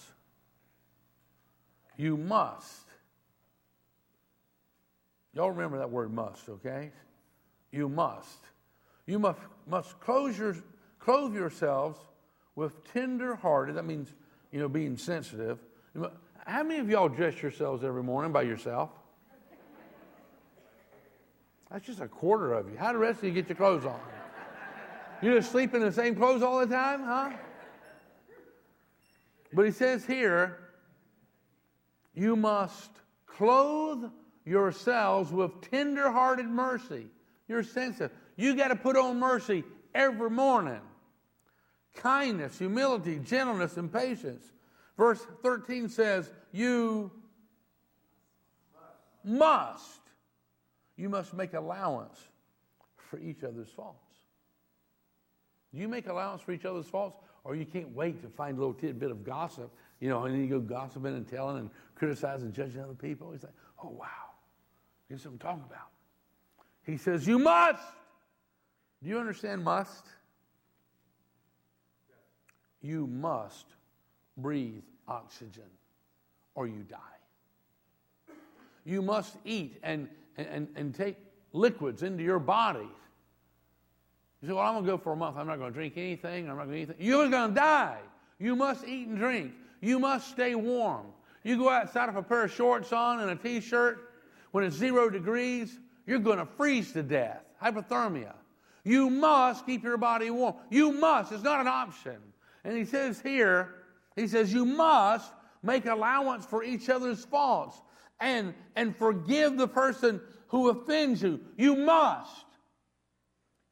[1.97, 2.83] you must.
[5.33, 6.91] Y'all remember that word must, okay?
[7.75, 8.39] You must
[9.05, 10.55] you must, must clothe, your,
[10.99, 11.99] clothe yourselves
[12.55, 14.13] with tender hearted, that means,
[14.51, 15.59] you know, being sensitive.
[16.45, 18.89] How many of y'all dress yourselves every morning by yourself?
[21.71, 22.77] That's just a quarter of you.
[22.77, 23.99] How the rest of you get your clothes on?
[25.21, 27.31] You just sleep in the same clothes all the time, huh?
[29.53, 30.59] But he says here,
[32.13, 32.91] you must
[33.25, 34.11] clothe
[34.45, 37.07] yourselves with tender hearted mercy.
[37.47, 38.11] You're sensitive.
[38.35, 40.81] You got to put on mercy every morning.
[41.95, 44.51] Kindness, humility, gentleness, and patience.
[44.97, 47.11] Verse 13 says, You
[49.23, 49.99] must.
[50.97, 52.19] You must make allowance
[52.95, 53.99] for each other's faults.
[55.73, 57.17] You make allowance for each other's faults?
[57.43, 60.41] Or you can't wait to find a little tidbit of gossip, you know, and then
[60.41, 63.31] you go gossiping and telling and criticizing and judging other people.
[63.31, 64.07] He's like, oh, wow.
[65.07, 65.89] Here's what I'm talking about.
[66.85, 67.83] He says, You must.
[69.03, 70.05] Do you understand must?
[72.81, 73.65] You must
[74.37, 75.63] breathe oxygen
[76.53, 76.97] or you die.
[78.85, 80.07] You must eat and,
[80.37, 81.17] and, and take
[81.53, 82.87] liquids into your body.
[84.41, 85.37] You say, Well, I'm going to go for a month.
[85.37, 86.49] I'm not going to drink anything.
[86.49, 87.05] I'm not going to eat anything.
[87.05, 87.99] You're going to die.
[88.39, 89.53] You must eat and drink.
[89.81, 91.07] You must stay warm.
[91.43, 94.09] You go outside with a pair of shorts on and a t shirt
[94.51, 97.41] when it's zero degrees, you're going to freeze to death.
[97.61, 98.33] Hypothermia.
[98.83, 100.55] You must keep your body warm.
[100.69, 101.31] You must.
[101.31, 102.17] It's not an option.
[102.63, 103.75] And he says here,
[104.15, 105.31] he says, you must
[105.63, 107.81] make allowance for each other's faults
[108.19, 111.39] and, and forgive the person who offends you.
[111.57, 112.45] You must.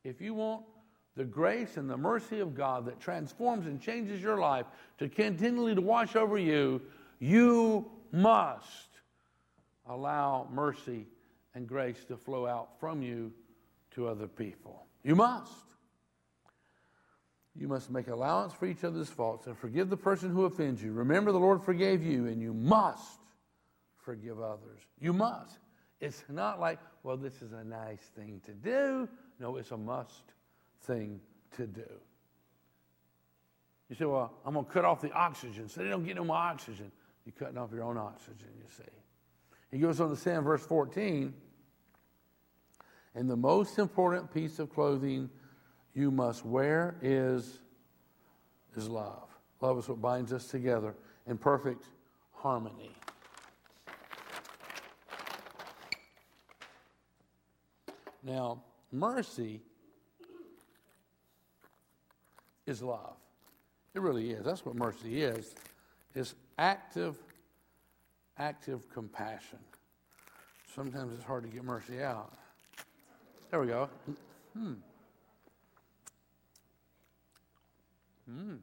[0.03, 0.63] If you want
[1.15, 4.65] the grace and the mercy of God that transforms and changes your life
[4.97, 6.81] to continually to wash over you,
[7.19, 8.89] you must
[9.87, 11.05] allow mercy
[11.55, 13.31] and grace to flow out from you
[13.91, 14.85] to other people.
[15.03, 15.51] You must.
[17.55, 20.91] You must make allowance for each other's faults and forgive the person who offends you.
[20.91, 23.19] Remember, the Lord forgave you, and you must
[23.97, 24.79] forgive others.
[24.99, 25.59] You must.
[26.01, 29.07] It's not like, well, this is a nice thing to do.
[29.39, 30.33] No, it's a must
[30.81, 31.21] thing
[31.57, 31.89] to do.
[33.89, 36.23] You say, well, I'm going to cut off the oxygen so they don't get no
[36.23, 36.91] more oxygen.
[37.25, 38.83] You're cutting off your own oxygen, you see.
[39.73, 41.33] He goes on to say in verse 14,
[43.15, 45.31] and the most important piece of clothing
[45.95, 47.57] you must wear is,
[48.75, 49.27] is love.
[49.61, 50.93] Love is what binds us together
[51.25, 51.85] in perfect
[52.33, 52.91] harmony.
[58.21, 58.61] Now,
[58.91, 59.59] mercy
[62.67, 63.15] is love.
[63.95, 64.45] It really is.
[64.45, 65.55] That's what mercy is.
[66.13, 67.17] It's active,
[68.37, 69.59] active compassion.
[70.73, 72.33] Sometimes it's hard to get mercy out.
[73.51, 73.89] There we go.
[74.53, 74.73] Hmm.
[78.27, 78.55] Hmm.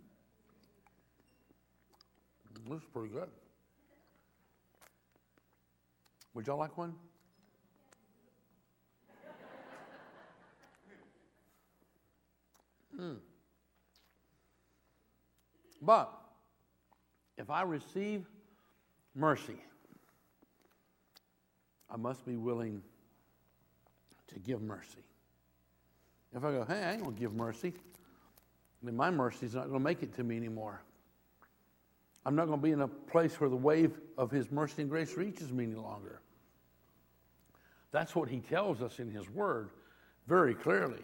[2.68, 3.29] This is pretty good.
[6.35, 6.95] Would y'all like one?
[12.97, 13.14] Hmm.
[15.81, 16.12] But
[17.39, 18.27] if I receive
[19.14, 19.56] mercy,
[21.90, 22.82] I must be willing
[24.28, 25.04] to give mercy.
[26.34, 27.74] If I go, hey, I ain't going to give mercy,
[28.82, 30.80] then my mercy is not going to make it to me anymore.
[32.24, 34.90] I'm not going to be in a place where the wave of His mercy and
[34.90, 36.20] grace reaches me any longer.
[37.92, 39.70] That's what He tells us in His Word
[40.28, 41.02] very clearly.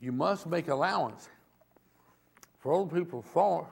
[0.00, 1.28] You must make allowance
[2.58, 3.68] for old people's fault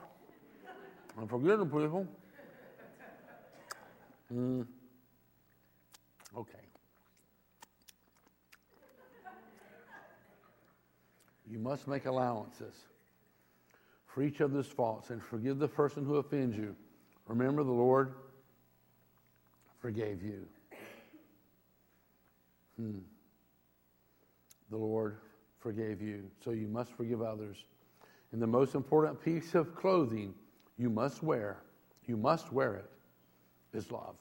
[1.17, 2.07] and for good people.
[4.33, 4.65] Mm.
[6.35, 6.53] Okay.
[11.49, 12.73] You must make allowances
[14.07, 16.75] for each other's faults and forgive the person who offends you.
[17.27, 18.13] Remember, the Lord
[19.79, 20.47] forgave you.
[22.77, 22.99] Hmm.
[24.71, 25.17] The Lord
[25.59, 27.65] forgave you, so you must forgive others.
[28.31, 30.33] And the most important piece of clothing
[30.77, 31.57] you must wear,
[32.07, 32.89] you must wear it,
[33.77, 34.15] is love.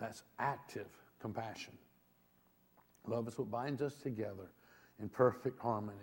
[0.00, 0.88] That's active
[1.20, 1.74] compassion.
[3.06, 4.50] Love is what binds us together
[5.00, 5.98] in perfect harmony.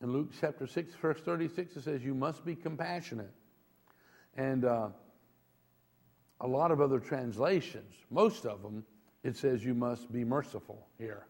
[0.00, 3.32] In Luke chapter 6, verse 36, it says, You must be compassionate.
[4.36, 4.88] And uh,
[6.40, 8.84] a lot of other translations, most of them,
[9.24, 11.26] it says you must be merciful here.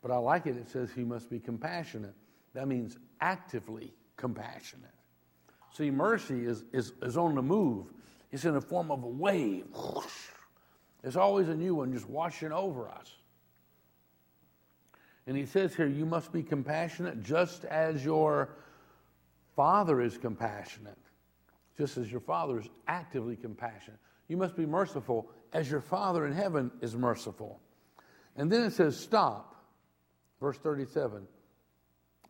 [0.00, 2.14] But I like it, it says you must be compassionate.
[2.54, 4.94] That means actively compassionate.
[5.72, 7.86] See, mercy is, is, is on the move,
[8.30, 9.66] it's in the form of a wave.
[11.08, 13.10] There's always a new one just washing over us.
[15.26, 18.50] And he says here, you must be compassionate just as your
[19.56, 20.98] Father is compassionate,
[21.78, 23.98] just as your Father is actively compassionate.
[24.28, 27.58] You must be merciful as your Father in heaven is merciful.
[28.36, 29.56] And then it says, stop.
[30.42, 31.26] Verse 37.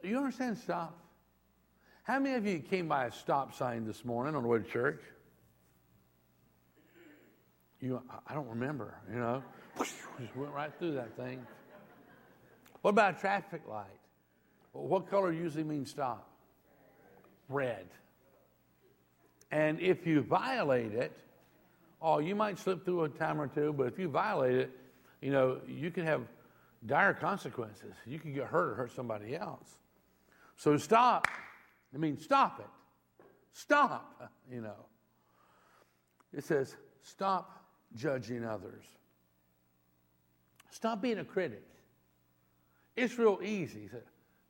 [0.05, 0.97] You understand stop?
[2.05, 4.65] How many of you came by a stop sign this morning on the way to
[4.65, 5.01] church?
[7.81, 9.43] You, I don't remember, you know.
[9.79, 11.47] Just went right through that thing.
[12.83, 13.87] What about a traffic light?
[14.73, 16.29] What color usually means stop?
[17.49, 17.87] Red.
[19.51, 21.13] And if you violate it,
[22.03, 24.71] oh, you might slip through a time or two, but if you violate it,
[25.21, 26.23] you know, you can have
[26.87, 27.95] dire consequences.
[28.07, 29.69] You can get hurt or hurt somebody else.
[30.57, 31.29] So stop.
[31.95, 33.25] I mean, stop it.
[33.53, 34.87] Stop, you know.
[36.33, 37.59] It says, stop
[37.97, 38.85] judging others.
[40.71, 41.65] Stop being a critic.
[42.97, 43.83] It's real easy.
[43.83, 44.03] He said,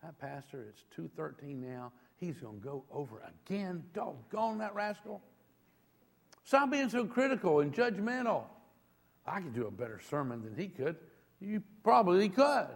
[0.03, 1.93] That pastor, it's 213 now.
[2.17, 3.85] He's going to go over again.
[3.95, 5.23] Doggone that rascal.
[6.45, 8.45] Stop being so critical and judgmental.
[9.27, 10.97] I could do a better sermon than he could.
[11.41, 12.69] You probably could.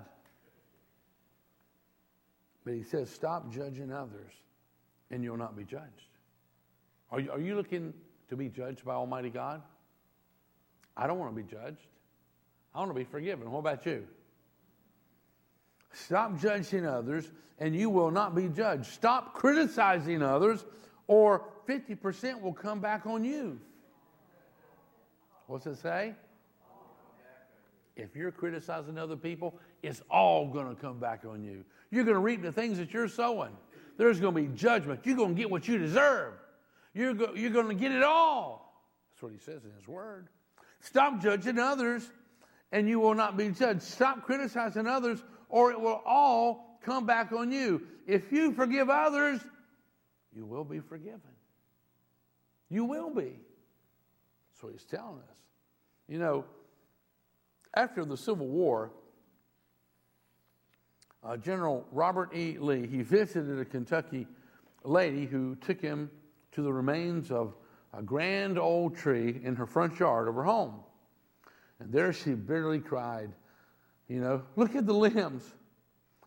[2.64, 4.32] But he says, stop judging others
[5.10, 6.10] and you'll not be judged.
[7.10, 7.92] Are you, are you looking
[8.28, 9.62] to be judged by Almighty God?
[10.96, 11.86] I don't want to be judged.
[12.74, 13.50] I want to be forgiven.
[13.50, 14.06] What about you?
[15.92, 18.86] Stop judging others and you will not be judged.
[18.86, 20.64] Stop criticizing others
[21.06, 23.60] or 50% will come back on you.
[25.46, 26.14] What's it say?
[27.94, 31.64] If you're criticizing other people, it's all going to come back on you.
[31.90, 33.54] You're going to reap the things that you're sowing.
[33.98, 35.00] There's going to be judgment.
[35.04, 36.32] You're going to get what you deserve.
[36.94, 38.82] You're, go- you're going to get it all.
[39.10, 40.28] That's what he says in his word.
[40.82, 42.08] Stop judging others
[42.72, 43.82] and you will not be judged.
[43.82, 47.82] Stop criticizing others or it will all come back on you.
[48.06, 49.40] If you forgive others,
[50.34, 51.20] you will be forgiven.
[52.68, 53.32] You will be.
[54.50, 55.36] That's what he's telling us.
[56.08, 56.44] You know,
[57.74, 58.90] after the Civil War,
[61.22, 62.58] uh, General Robert E.
[62.58, 64.26] Lee, he visited a Kentucky
[64.82, 66.10] lady who took him
[66.52, 67.54] to the remains of
[67.92, 70.80] a grand old tree in her front yard of her home.
[71.78, 73.30] And there she bitterly cried,
[74.08, 75.44] you know, look at the limbs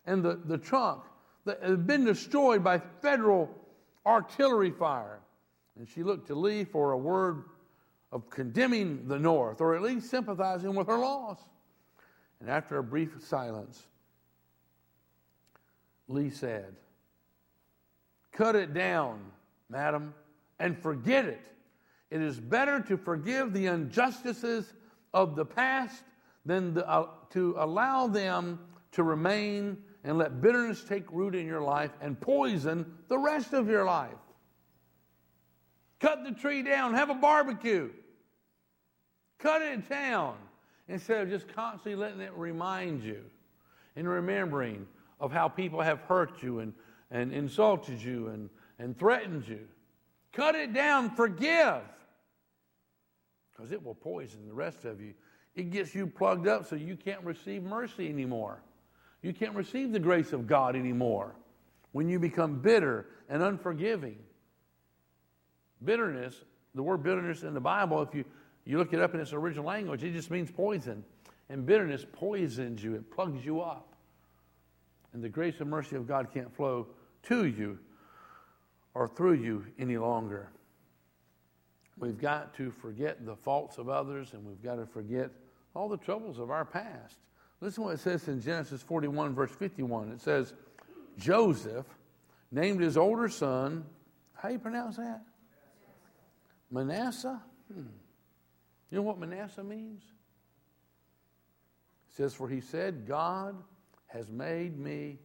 [0.06, 1.02] and the, the trunk
[1.44, 3.50] that had been destroyed by federal
[4.04, 5.20] artillery fire.
[5.78, 7.44] And she looked to Lee for a word
[8.12, 11.38] of condemning the North, or at least sympathizing with her loss.
[12.40, 13.82] And after a brief silence,
[16.08, 16.76] Lee said,
[18.32, 19.20] Cut it down,
[19.68, 20.14] madam,
[20.58, 21.40] and forget it.
[22.10, 24.72] It is better to forgive the injustices
[25.12, 26.04] of the past
[26.44, 28.60] than the, uh, to allow them
[28.92, 33.68] to remain and let bitterness take root in your life and poison the rest of
[33.68, 34.14] your life.
[35.98, 37.90] Cut the tree down, have a barbecue.
[39.38, 40.36] Cut it down
[40.88, 43.22] instead of just constantly letting it remind you
[43.96, 44.86] and remembering
[45.20, 46.72] of how people have hurt you and,
[47.10, 48.48] and insulted you and,
[48.78, 49.66] and threatened you.
[50.32, 51.82] Cut it down, forgive,
[53.56, 55.14] because it will poison the rest of you.
[55.54, 58.60] It gets you plugged up so you can't receive mercy anymore.
[59.22, 61.34] You can't receive the grace of God anymore
[61.92, 64.18] when you become bitter and unforgiving.
[65.82, 66.34] Bitterness,
[66.74, 68.24] the word bitterness in the Bible, if you,
[68.64, 71.02] you look it up in its original language, it just means poison.
[71.48, 73.94] And bitterness poisons you, it plugs you up.
[75.12, 76.88] And the grace and mercy of God can't flow
[77.24, 77.78] to you
[78.92, 80.50] or through you any longer.
[81.98, 85.30] We've got to forget the faults of others and we've got to forget
[85.74, 87.18] all the troubles of our past.
[87.60, 90.12] Listen what it says in Genesis 41, verse 51.
[90.12, 90.52] It says,
[91.18, 91.86] Joseph
[92.50, 93.84] named his older son,
[94.34, 95.22] how do you pronounce that?
[96.70, 97.40] Manasseh?
[97.72, 97.86] Hmm.
[98.90, 100.02] You know what Manasseh means?
[102.08, 103.56] It says, For he said, God
[104.08, 105.18] has made me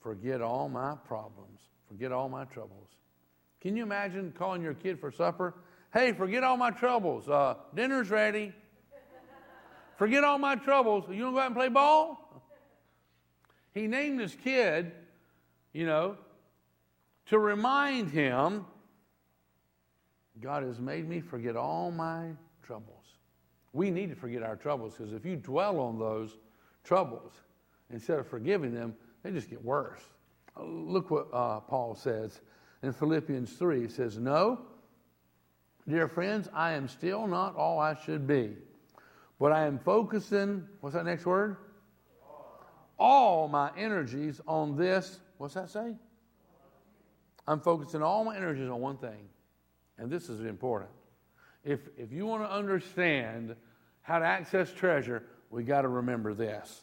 [0.00, 2.88] forget all my problems, forget all my troubles.
[3.60, 5.54] Can you imagine calling your kid for supper?
[5.98, 7.28] Hey, forget all my troubles.
[7.28, 8.52] Uh, dinner's ready.
[9.96, 11.06] Forget all my troubles.
[11.10, 12.44] You want to go out and play ball?
[13.74, 14.92] He named his kid,
[15.72, 16.16] you know,
[17.26, 18.64] to remind him
[20.40, 22.28] God has made me forget all my
[22.62, 23.16] troubles.
[23.72, 26.38] We need to forget our troubles because if you dwell on those
[26.84, 27.32] troubles
[27.90, 28.94] instead of forgiving them,
[29.24, 30.02] they just get worse.
[30.56, 32.40] Look what uh, Paul says
[32.84, 33.80] in Philippians 3.
[33.80, 34.60] He says, No,
[35.88, 38.56] dear friends, I am still not all I should be.
[39.38, 41.56] But I am focusing, what's that next word?
[42.98, 45.94] All my energies on this, what's that say?
[47.46, 49.28] I'm focusing all my energies on one thing,
[49.96, 50.90] and this is important.
[51.64, 53.54] If, if you want to understand
[54.02, 56.82] how to access treasure, we got to remember this.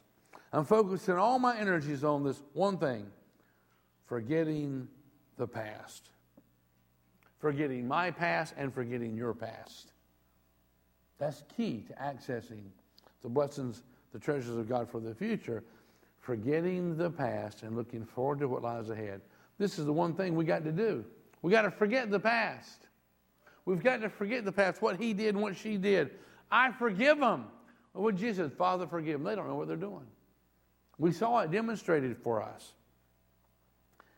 [0.53, 3.07] I'm focusing all my energies on this one thing
[4.05, 4.87] forgetting
[5.37, 6.09] the past.
[7.45, 9.91] Forgetting my past and forgetting your past.
[11.19, 12.63] That's key to accessing
[13.21, 13.83] the blessings,
[14.13, 15.63] the treasures of God for the future,
[16.21, 19.21] forgetting the past and looking forward to what lies ahead.
[19.59, 21.05] This is the one thing we got to do.
[21.43, 22.87] We got to forget the past.
[23.65, 26.15] We've got to forget the past, what he did and what she did.
[26.49, 27.45] I forgive them.
[27.93, 29.23] What Jesus said, Father, forgive them.
[29.23, 30.07] They don't know what they're doing.
[30.97, 32.71] We saw it demonstrated for us.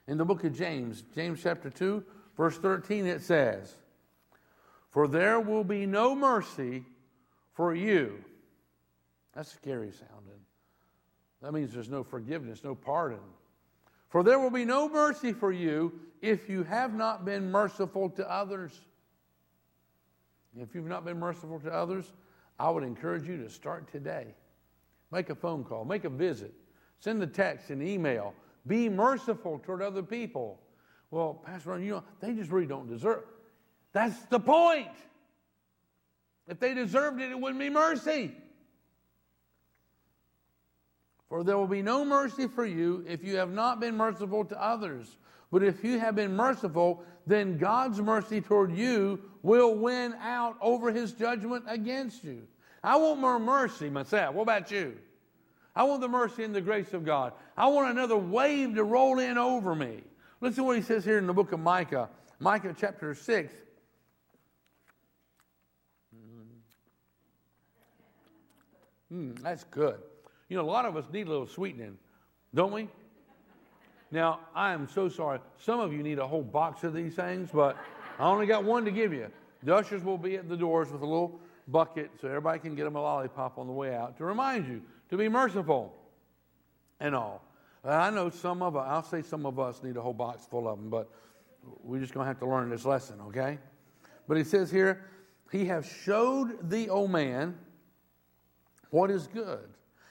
[0.07, 2.05] In the book of James, James chapter 2,
[2.37, 3.75] verse 13, it says,
[4.89, 6.85] for there will be no mercy
[7.53, 8.23] for you.
[9.33, 10.39] That's scary sounding.
[11.41, 13.19] That means there's no forgiveness, no pardon.
[14.09, 18.31] For there will be no mercy for you if you have not been merciful to
[18.31, 18.71] others.
[20.59, 22.11] If you've not been merciful to others,
[22.59, 24.33] I would encourage you to start today.
[25.11, 26.53] Make a phone call, make a visit,
[26.99, 28.33] send a text, an email.
[28.65, 30.59] Be merciful toward other people.
[31.11, 33.23] Well, Pastor Ron, you know, they just really don't deserve.
[33.93, 34.89] That's the point.
[36.47, 38.31] If they deserved it, it wouldn't be mercy.
[41.29, 44.61] For there will be no mercy for you if you have not been merciful to
[44.61, 45.17] others.
[45.51, 50.91] But if you have been merciful, then God's mercy toward you will win out over
[50.91, 52.43] his judgment against you.
[52.83, 54.35] I want more mercy myself.
[54.35, 54.97] What about you?
[55.75, 57.33] I want the mercy and the grace of God.
[57.55, 60.01] I want another wave to roll in over me.
[60.39, 62.09] Listen to what he says here in the book of Micah,
[62.39, 63.53] Micah chapter 6.
[69.11, 69.97] Mm, that's good.
[70.49, 71.97] You know, a lot of us need a little sweetening,
[72.53, 72.87] don't we?
[74.11, 75.39] Now, I am so sorry.
[75.57, 77.75] Some of you need a whole box of these things, but
[78.19, 79.27] I only got one to give you.
[79.63, 82.83] The ushers will be at the doors with a little bucket so everybody can get
[82.83, 85.93] them a lollipop on the way out to remind you to be merciful
[86.99, 87.43] and all.
[87.83, 90.67] I know some of us, I'll say some of us need a whole box full
[90.67, 91.09] of them, but
[91.83, 93.59] we're just going to have to learn this lesson, okay?
[94.27, 95.05] But he says here,
[95.51, 97.57] He has showed thee, O man,
[98.89, 99.69] what is good,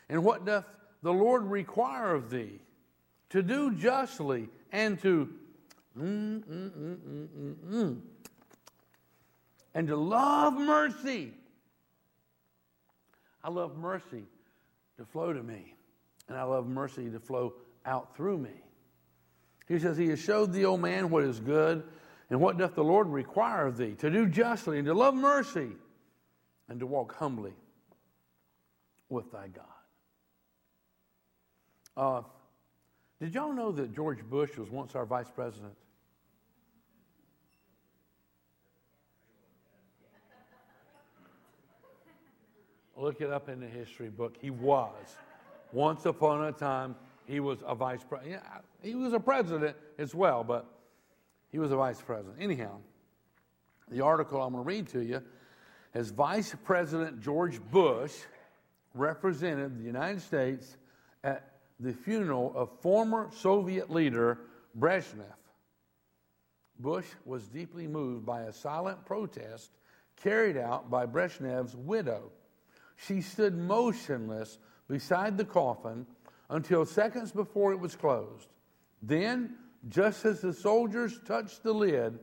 [0.08, 0.64] and what doth
[1.02, 2.60] the Lord require of thee?
[3.30, 5.28] To do justly and to
[5.98, 7.28] mm, mm,
[7.68, 8.00] mm,
[9.74, 11.32] and to love mercy.
[13.42, 14.24] I love mercy
[14.96, 15.75] to flow to me,
[16.28, 17.54] and I love mercy to flow
[17.84, 18.62] out through me.
[19.68, 21.84] He says, He has showed thee, O man, what is good,
[22.30, 23.94] and what doth the Lord require of thee?
[23.98, 25.70] To do justly, and to love mercy,
[26.68, 27.54] and to walk humbly
[29.08, 29.64] with thy God.
[31.96, 32.22] Uh,
[33.20, 35.72] did y'all know that George Bush was once our vice president?
[42.96, 44.36] Look it up in the history book.
[44.40, 45.16] He was.
[45.76, 46.96] Once upon a time,
[47.26, 48.42] he was a vice president.
[48.80, 50.64] He was a president as well, but
[51.52, 52.36] he was a vice president.
[52.40, 52.78] Anyhow,
[53.90, 55.20] the article I'm going to read to you
[55.92, 58.14] as Vice President George Bush
[58.94, 60.78] represented the United States
[61.22, 64.38] at the funeral of former Soviet leader
[64.78, 65.26] Brezhnev.
[66.78, 69.72] Bush was deeply moved by a silent protest
[70.22, 72.32] carried out by Brezhnev's widow.
[72.96, 74.58] She stood motionless
[74.88, 76.06] beside the coffin
[76.50, 78.48] until seconds before it was closed.
[79.02, 79.56] Then,
[79.88, 82.18] just as the soldiers touched the lid,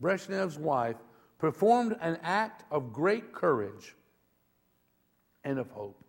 [0.00, 0.96] Brezhnev's wife
[1.38, 3.94] performed an act of great courage
[5.44, 6.04] and of hope,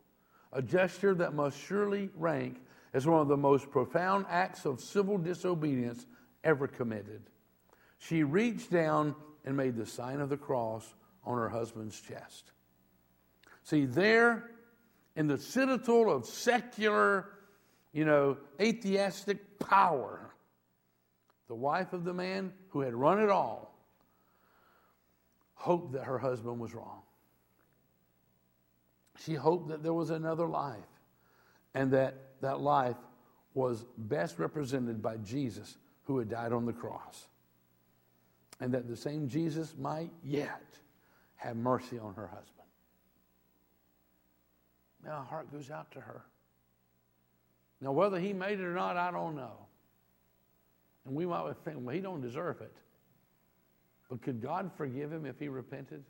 [0.52, 2.58] a gesture that must surely rank
[2.93, 6.06] as one of the most profound acts of civil disobedience
[6.43, 7.22] ever committed.
[8.00, 12.52] She reached down and made the sign of the cross on her husband's chest.
[13.64, 14.50] See, there
[15.20, 17.26] in the citadel of secular,
[17.92, 20.32] you know, atheistic power,
[21.50, 23.78] the wife of the man who had run it all
[25.56, 27.02] hoped that her husband was wrong.
[29.26, 30.80] She hoped that there was another life
[31.74, 32.96] and that that life
[33.54, 37.28] was best represented by Jesus who had died on the cross.
[38.62, 40.64] And that the same Jesus might yet
[41.36, 42.59] have mercy on her husband.
[45.04, 46.22] Now, heart goes out to her.
[47.82, 49.54] Now, whether he made it or not, I don't know.
[51.06, 52.74] And we might think, well, he don't deserve it.
[54.10, 56.04] But could God forgive him if he repented?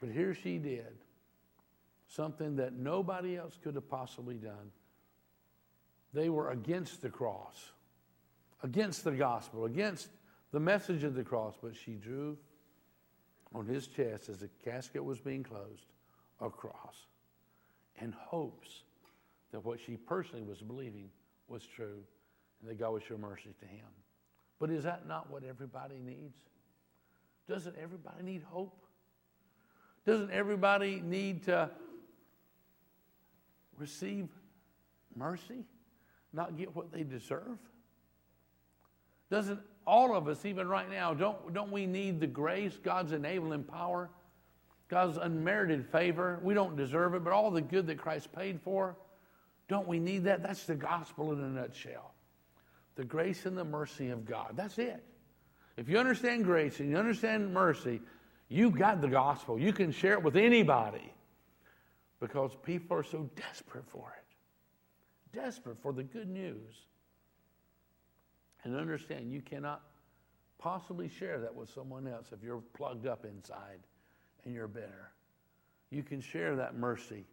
[0.00, 0.96] But here she did
[2.06, 4.72] something that nobody else could have possibly done.
[6.14, 7.72] They were against the cross,
[8.62, 10.08] against the gospel, against
[10.50, 12.38] the message of the cross, but she drew
[13.54, 15.86] on his chest as the casket was being closed
[16.40, 17.06] a cross
[18.00, 18.82] in hopes
[19.50, 21.10] that what she personally was believing
[21.48, 22.02] was true
[22.60, 23.86] and that God would show mercy to him.
[24.58, 26.36] But is that not what everybody needs?
[27.48, 28.84] Doesn't everybody need hope?
[30.04, 31.70] Doesn't everybody need to
[33.76, 34.28] receive
[35.16, 35.64] mercy,
[36.32, 37.58] not get what they deserve?
[39.30, 43.64] Doesn't all of us, even right now, don't, don't we need the grace, God's enabling
[43.64, 44.10] power,
[44.88, 46.38] God's unmerited favor?
[46.42, 48.96] We don't deserve it, but all the good that Christ paid for,
[49.66, 50.42] don't we need that?
[50.42, 52.12] That's the gospel in a nutshell.
[52.96, 54.52] The grace and the mercy of God.
[54.56, 55.02] That's it.
[55.78, 58.00] If you understand grace and you understand mercy,
[58.48, 59.58] you've got the gospel.
[59.58, 61.12] You can share it with anybody
[62.20, 65.38] because people are so desperate for it.
[65.38, 66.74] desperate for the good news.
[68.64, 69.82] And understand you cannot
[70.58, 73.80] possibly share that with someone else if you're plugged up inside
[74.44, 75.12] and you're bitter.
[75.90, 77.24] You can share that mercy.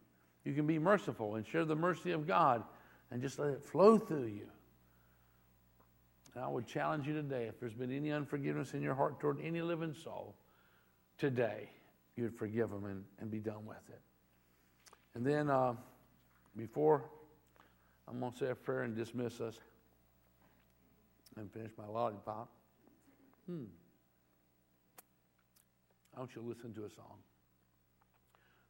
[0.44, 2.64] You can be merciful and share the mercy of God
[3.12, 4.48] and just let it flow through you.
[6.36, 9.42] And I would challenge you today if there's been any unforgiveness in your heart toward
[9.42, 10.36] any living soul,
[11.18, 11.70] today
[12.16, 14.02] you'd forgive them and, and be done with it.
[15.16, 15.74] And then uh,
[16.56, 17.06] before
[18.08, 19.56] I'm going to say a prayer and dismiss us
[21.38, 22.50] and finish my lollipop,
[23.46, 23.64] hmm.
[26.16, 27.18] I want you to listen to a song.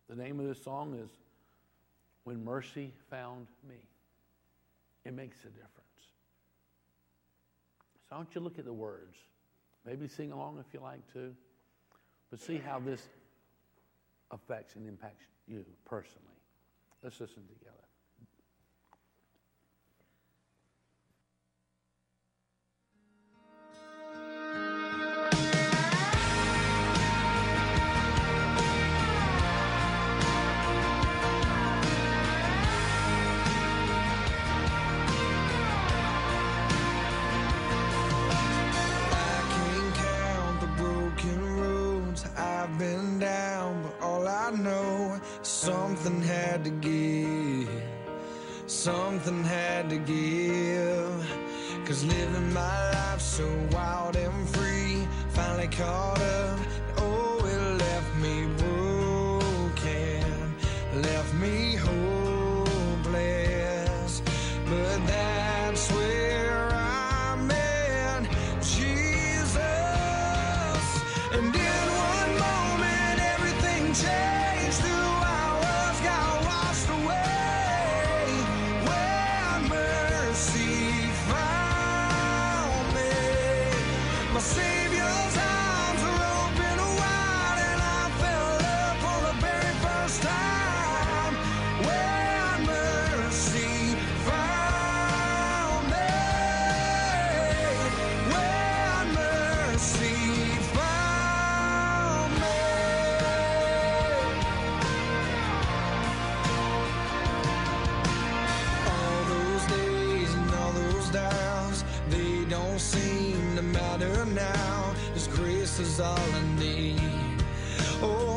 [0.10, 1.10] The name of this song is
[2.24, 3.76] When Mercy Found Me.
[5.04, 5.72] It makes a difference.
[8.10, 9.18] So I want you to look at the words.
[9.86, 11.36] Maybe sing along if you like to.
[12.32, 13.08] But see how this
[14.32, 16.26] affects and impacts you personally.
[17.04, 17.76] Let's listen together.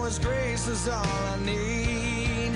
[0.08, 2.52] His grace is all I need.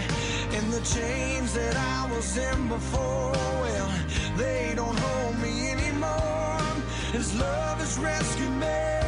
[0.57, 3.92] And the chains that I was in before, well,
[4.38, 6.62] they don't hold me anymore.
[7.12, 9.01] His love has rescued me.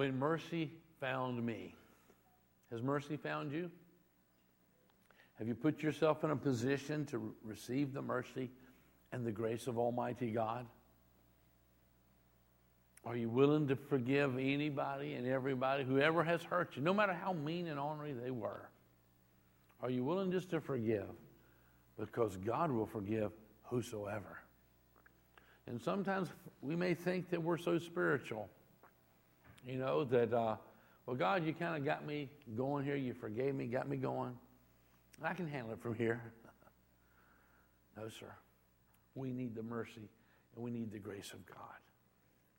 [0.00, 1.74] When mercy found me.
[2.70, 3.70] Has mercy found you?
[5.38, 8.48] Have you put yourself in a position to receive the mercy
[9.12, 10.64] and the grace of Almighty God?
[13.04, 17.34] Are you willing to forgive anybody and everybody, whoever has hurt you, no matter how
[17.34, 18.70] mean and ornery they were?
[19.82, 21.10] Are you willing just to forgive?
[21.98, 23.32] Because God will forgive
[23.64, 24.38] whosoever.
[25.66, 26.30] And sometimes
[26.62, 28.48] we may think that we're so spiritual,
[29.66, 30.56] you know, that, uh,
[31.06, 32.96] well, God, you kind of got me going here.
[32.96, 34.36] You forgave me, got me going.
[35.22, 36.20] I can handle it from here.
[37.96, 38.32] no, sir.
[39.14, 40.08] We need the mercy
[40.54, 41.56] and we need the grace of God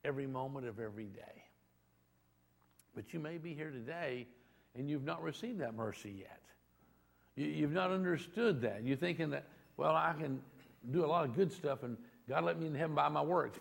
[0.03, 1.43] every moment of every day.
[2.93, 4.27] But you may be here today
[4.75, 6.39] and you've not received that mercy yet.
[7.35, 8.83] You, have not understood that.
[8.83, 9.45] You're thinking that,
[9.77, 10.41] well, I can
[10.91, 11.97] do a lot of good stuff and
[12.27, 13.59] God let me in heaven by my works.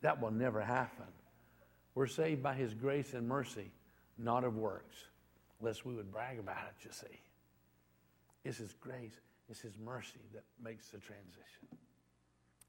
[0.00, 1.06] That will never happen.
[1.94, 3.70] We're saved by His grace and mercy,
[4.18, 4.96] not of works,
[5.60, 7.20] lest we would brag about it, you see.
[8.44, 11.68] It's His grace, it's His mercy that makes the transition.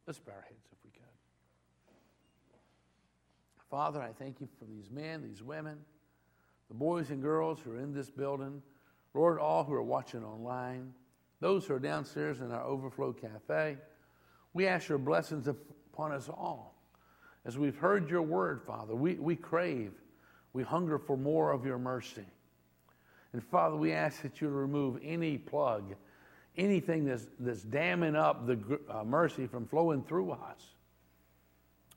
[0.05, 1.01] Let's bow our heads if we could.
[3.69, 5.80] Father, I thank you for these men, these women,
[6.67, 8.61] the boys and girls who are in this building.
[9.13, 10.93] Lord, all who are watching online,
[11.39, 13.78] those who are downstairs in our Overflow Cafe,
[14.53, 16.76] we ask your blessings upon us all.
[17.45, 19.91] As we've heard your word, Father, we, we crave,
[20.53, 22.25] we hunger for more of your mercy.
[23.33, 25.93] And Father, we ask that you remove any plug,
[26.57, 30.73] anything that's, that's damming up the uh, mercy from flowing through us.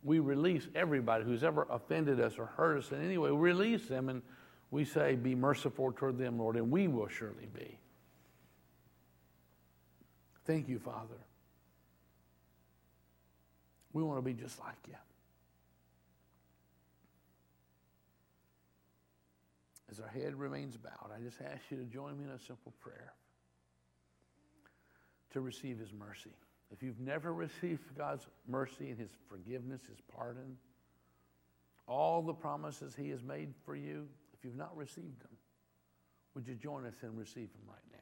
[0.05, 3.30] We release everybody who's ever offended us or hurt us in any way.
[3.30, 4.22] We release them and
[4.70, 7.78] we say, Be merciful toward them, Lord, and we will surely be.
[10.44, 11.18] Thank you, Father.
[13.92, 14.94] We want to be just like you.
[19.91, 22.72] As our head remains bowed, I just ask you to join me in a simple
[22.80, 23.14] prayer
[25.32, 26.32] to receive His mercy.
[26.70, 30.57] If you've never received God's mercy and His forgiveness, His pardon,
[31.86, 35.36] all the promises He has made for you, if you've not received them,
[36.34, 37.99] would you join us and receive them right now?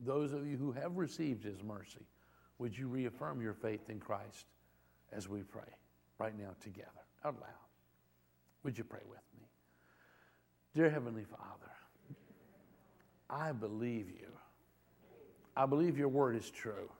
[0.00, 2.06] Those of you who have received His mercy,
[2.58, 4.46] would you reaffirm your faith in Christ
[5.12, 5.62] as we pray
[6.18, 6.90] right now together,
[7.24, 7.50] out loud?
[8.64, 9.23] Would you pray with?
[10.74, 11.72] Dear Heavenly Father,
[13.30, 14.28] I believe you.
[15.56, 16.90] I believe your word is true.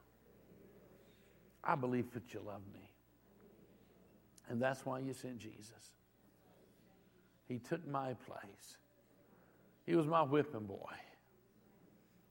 [1.63, 2.89] I believe that you love me.
[4.49, 5.95] And that's why you sent Jesus.
[7.49, 8.79] He took my place.
[9.87, 10.93] He was my whipping boy.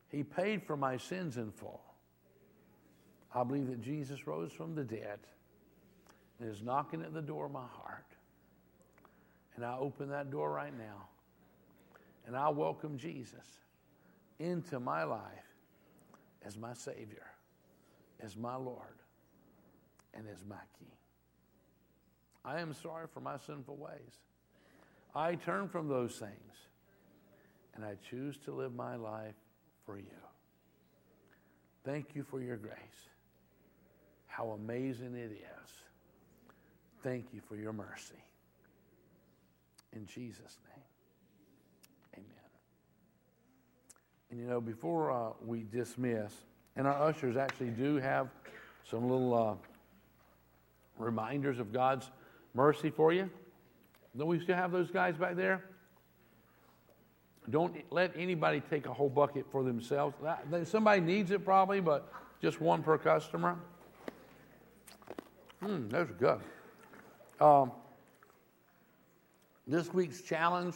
[0.09, 1.81] He paid for my sins in full.
[3.33, 5.19] I believe that Jesus rose from the dead
[6.39, 8.05] and is knocking at the door of my heart.
[9.55, 11.09] And I open that door right now.
[12.25, 13.45] And I welcome Jesus
[14.39, 15.21] into my life
[16.45, 17.25] as my Savior,
[18.21, 18.99] as my Lord,
[20.13, 20.91] and as my King.
[22.45, 24.19] I am sorry for my sinful ways.
[25.15, 26.53] I turn from those things
[27.75, 29.35] and I choose to live my life
[29.85, 30.05] for you.
[31.83, 32.73] Thank you for your grace.
[34.27, 35.71] How amazing it is.
[37.03, 38.23] Thank you for your mercy.
[39.93, 40.85] In Jesus' name,
[44.33, 46.33] And you know, before uh, we dismiss,
[46.75, 48.29] and our ushers actually do have
[48.83, 49.53] some little uh,
[50.97, 52.09] reminders of God's
[52.55, 53.29] mercy for you.
[54.17, 55.63] Don't we still have those guys back there?
[57.51, 60.15] Don't let anybody take a whole bucket for themselves.
[60.63, 62.11] Somebody needs it probably, but
[62.41, 63.55] just one per customer.
[65.61, 66.39] Hmm, those are good.
[67.39, 67.71] Um,
[69.67, 70.73] this week's challenge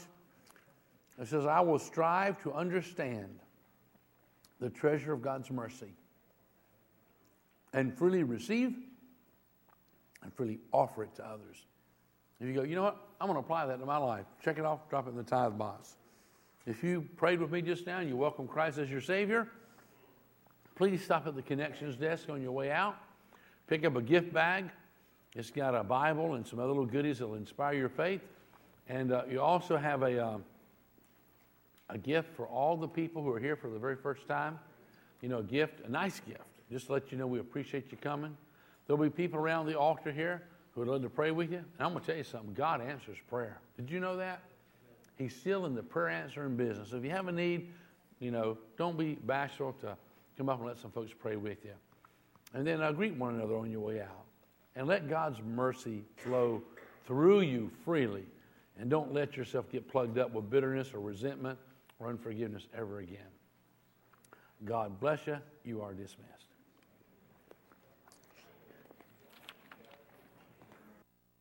[1.19, 3.39] it says, I will strive to understand
[4.59, 5.93] the treasure of God's mercy
[7.73, 8.75] and freely receive
[10.23, 11.65] and freely offer it to others.
[12.39, 12.97] If you go, you know what?
[13.19, 14.25] I'm going to apply that to my life.
[14.43, 15.95] Check it off, drop it in the tithe box.
[16.65, 19.47] If you prayed with me just now and you welcome Christ as your Savior,
[20.75, 22.97] please stop at the connections desk on your way out.
[23.67, 24.69] Pick up a gift bag.
[25.33, 28.21] It's got a Bible and some other little goodies that will inspire your faith.
[28.89, 30.37] And uh, you also have a, uh,
[31.89, 34.59] a gift for all the people who are here for the very first time.
[35.21, 36.41] You know, a gift, a nice gift.
[36.71, 38.35] Just to let you know we appreciate you coming.
[38.85, 41.57] There'll be people around the altar here who would love to pray with you.
[41.57, 43.59] And I'm going to tell you something God answers prayer.
[43.77, 44.41] Did you know that?
[45.17, 46.93] He's still in the prayer answering business.
[46.93, 47.69] If you have a need,
[48.19, 49.97] you know, don't be bashful to
[50.37, 51.73] come up and let some folks pray with you.
[52.53, 54.25] And then uh, greet one another on your way out.
[54.75, 56.61] And let God's mercy flow
[57.07, 58.25] through you freely
[58.79, 61.57] And don't let yourself get plugged up with bitterness or resentment
[61.99, 63.19] or unforgiveness ever again.
[64.65, 65.37] God bless you.
[65.63, 66.36] You are dismissed.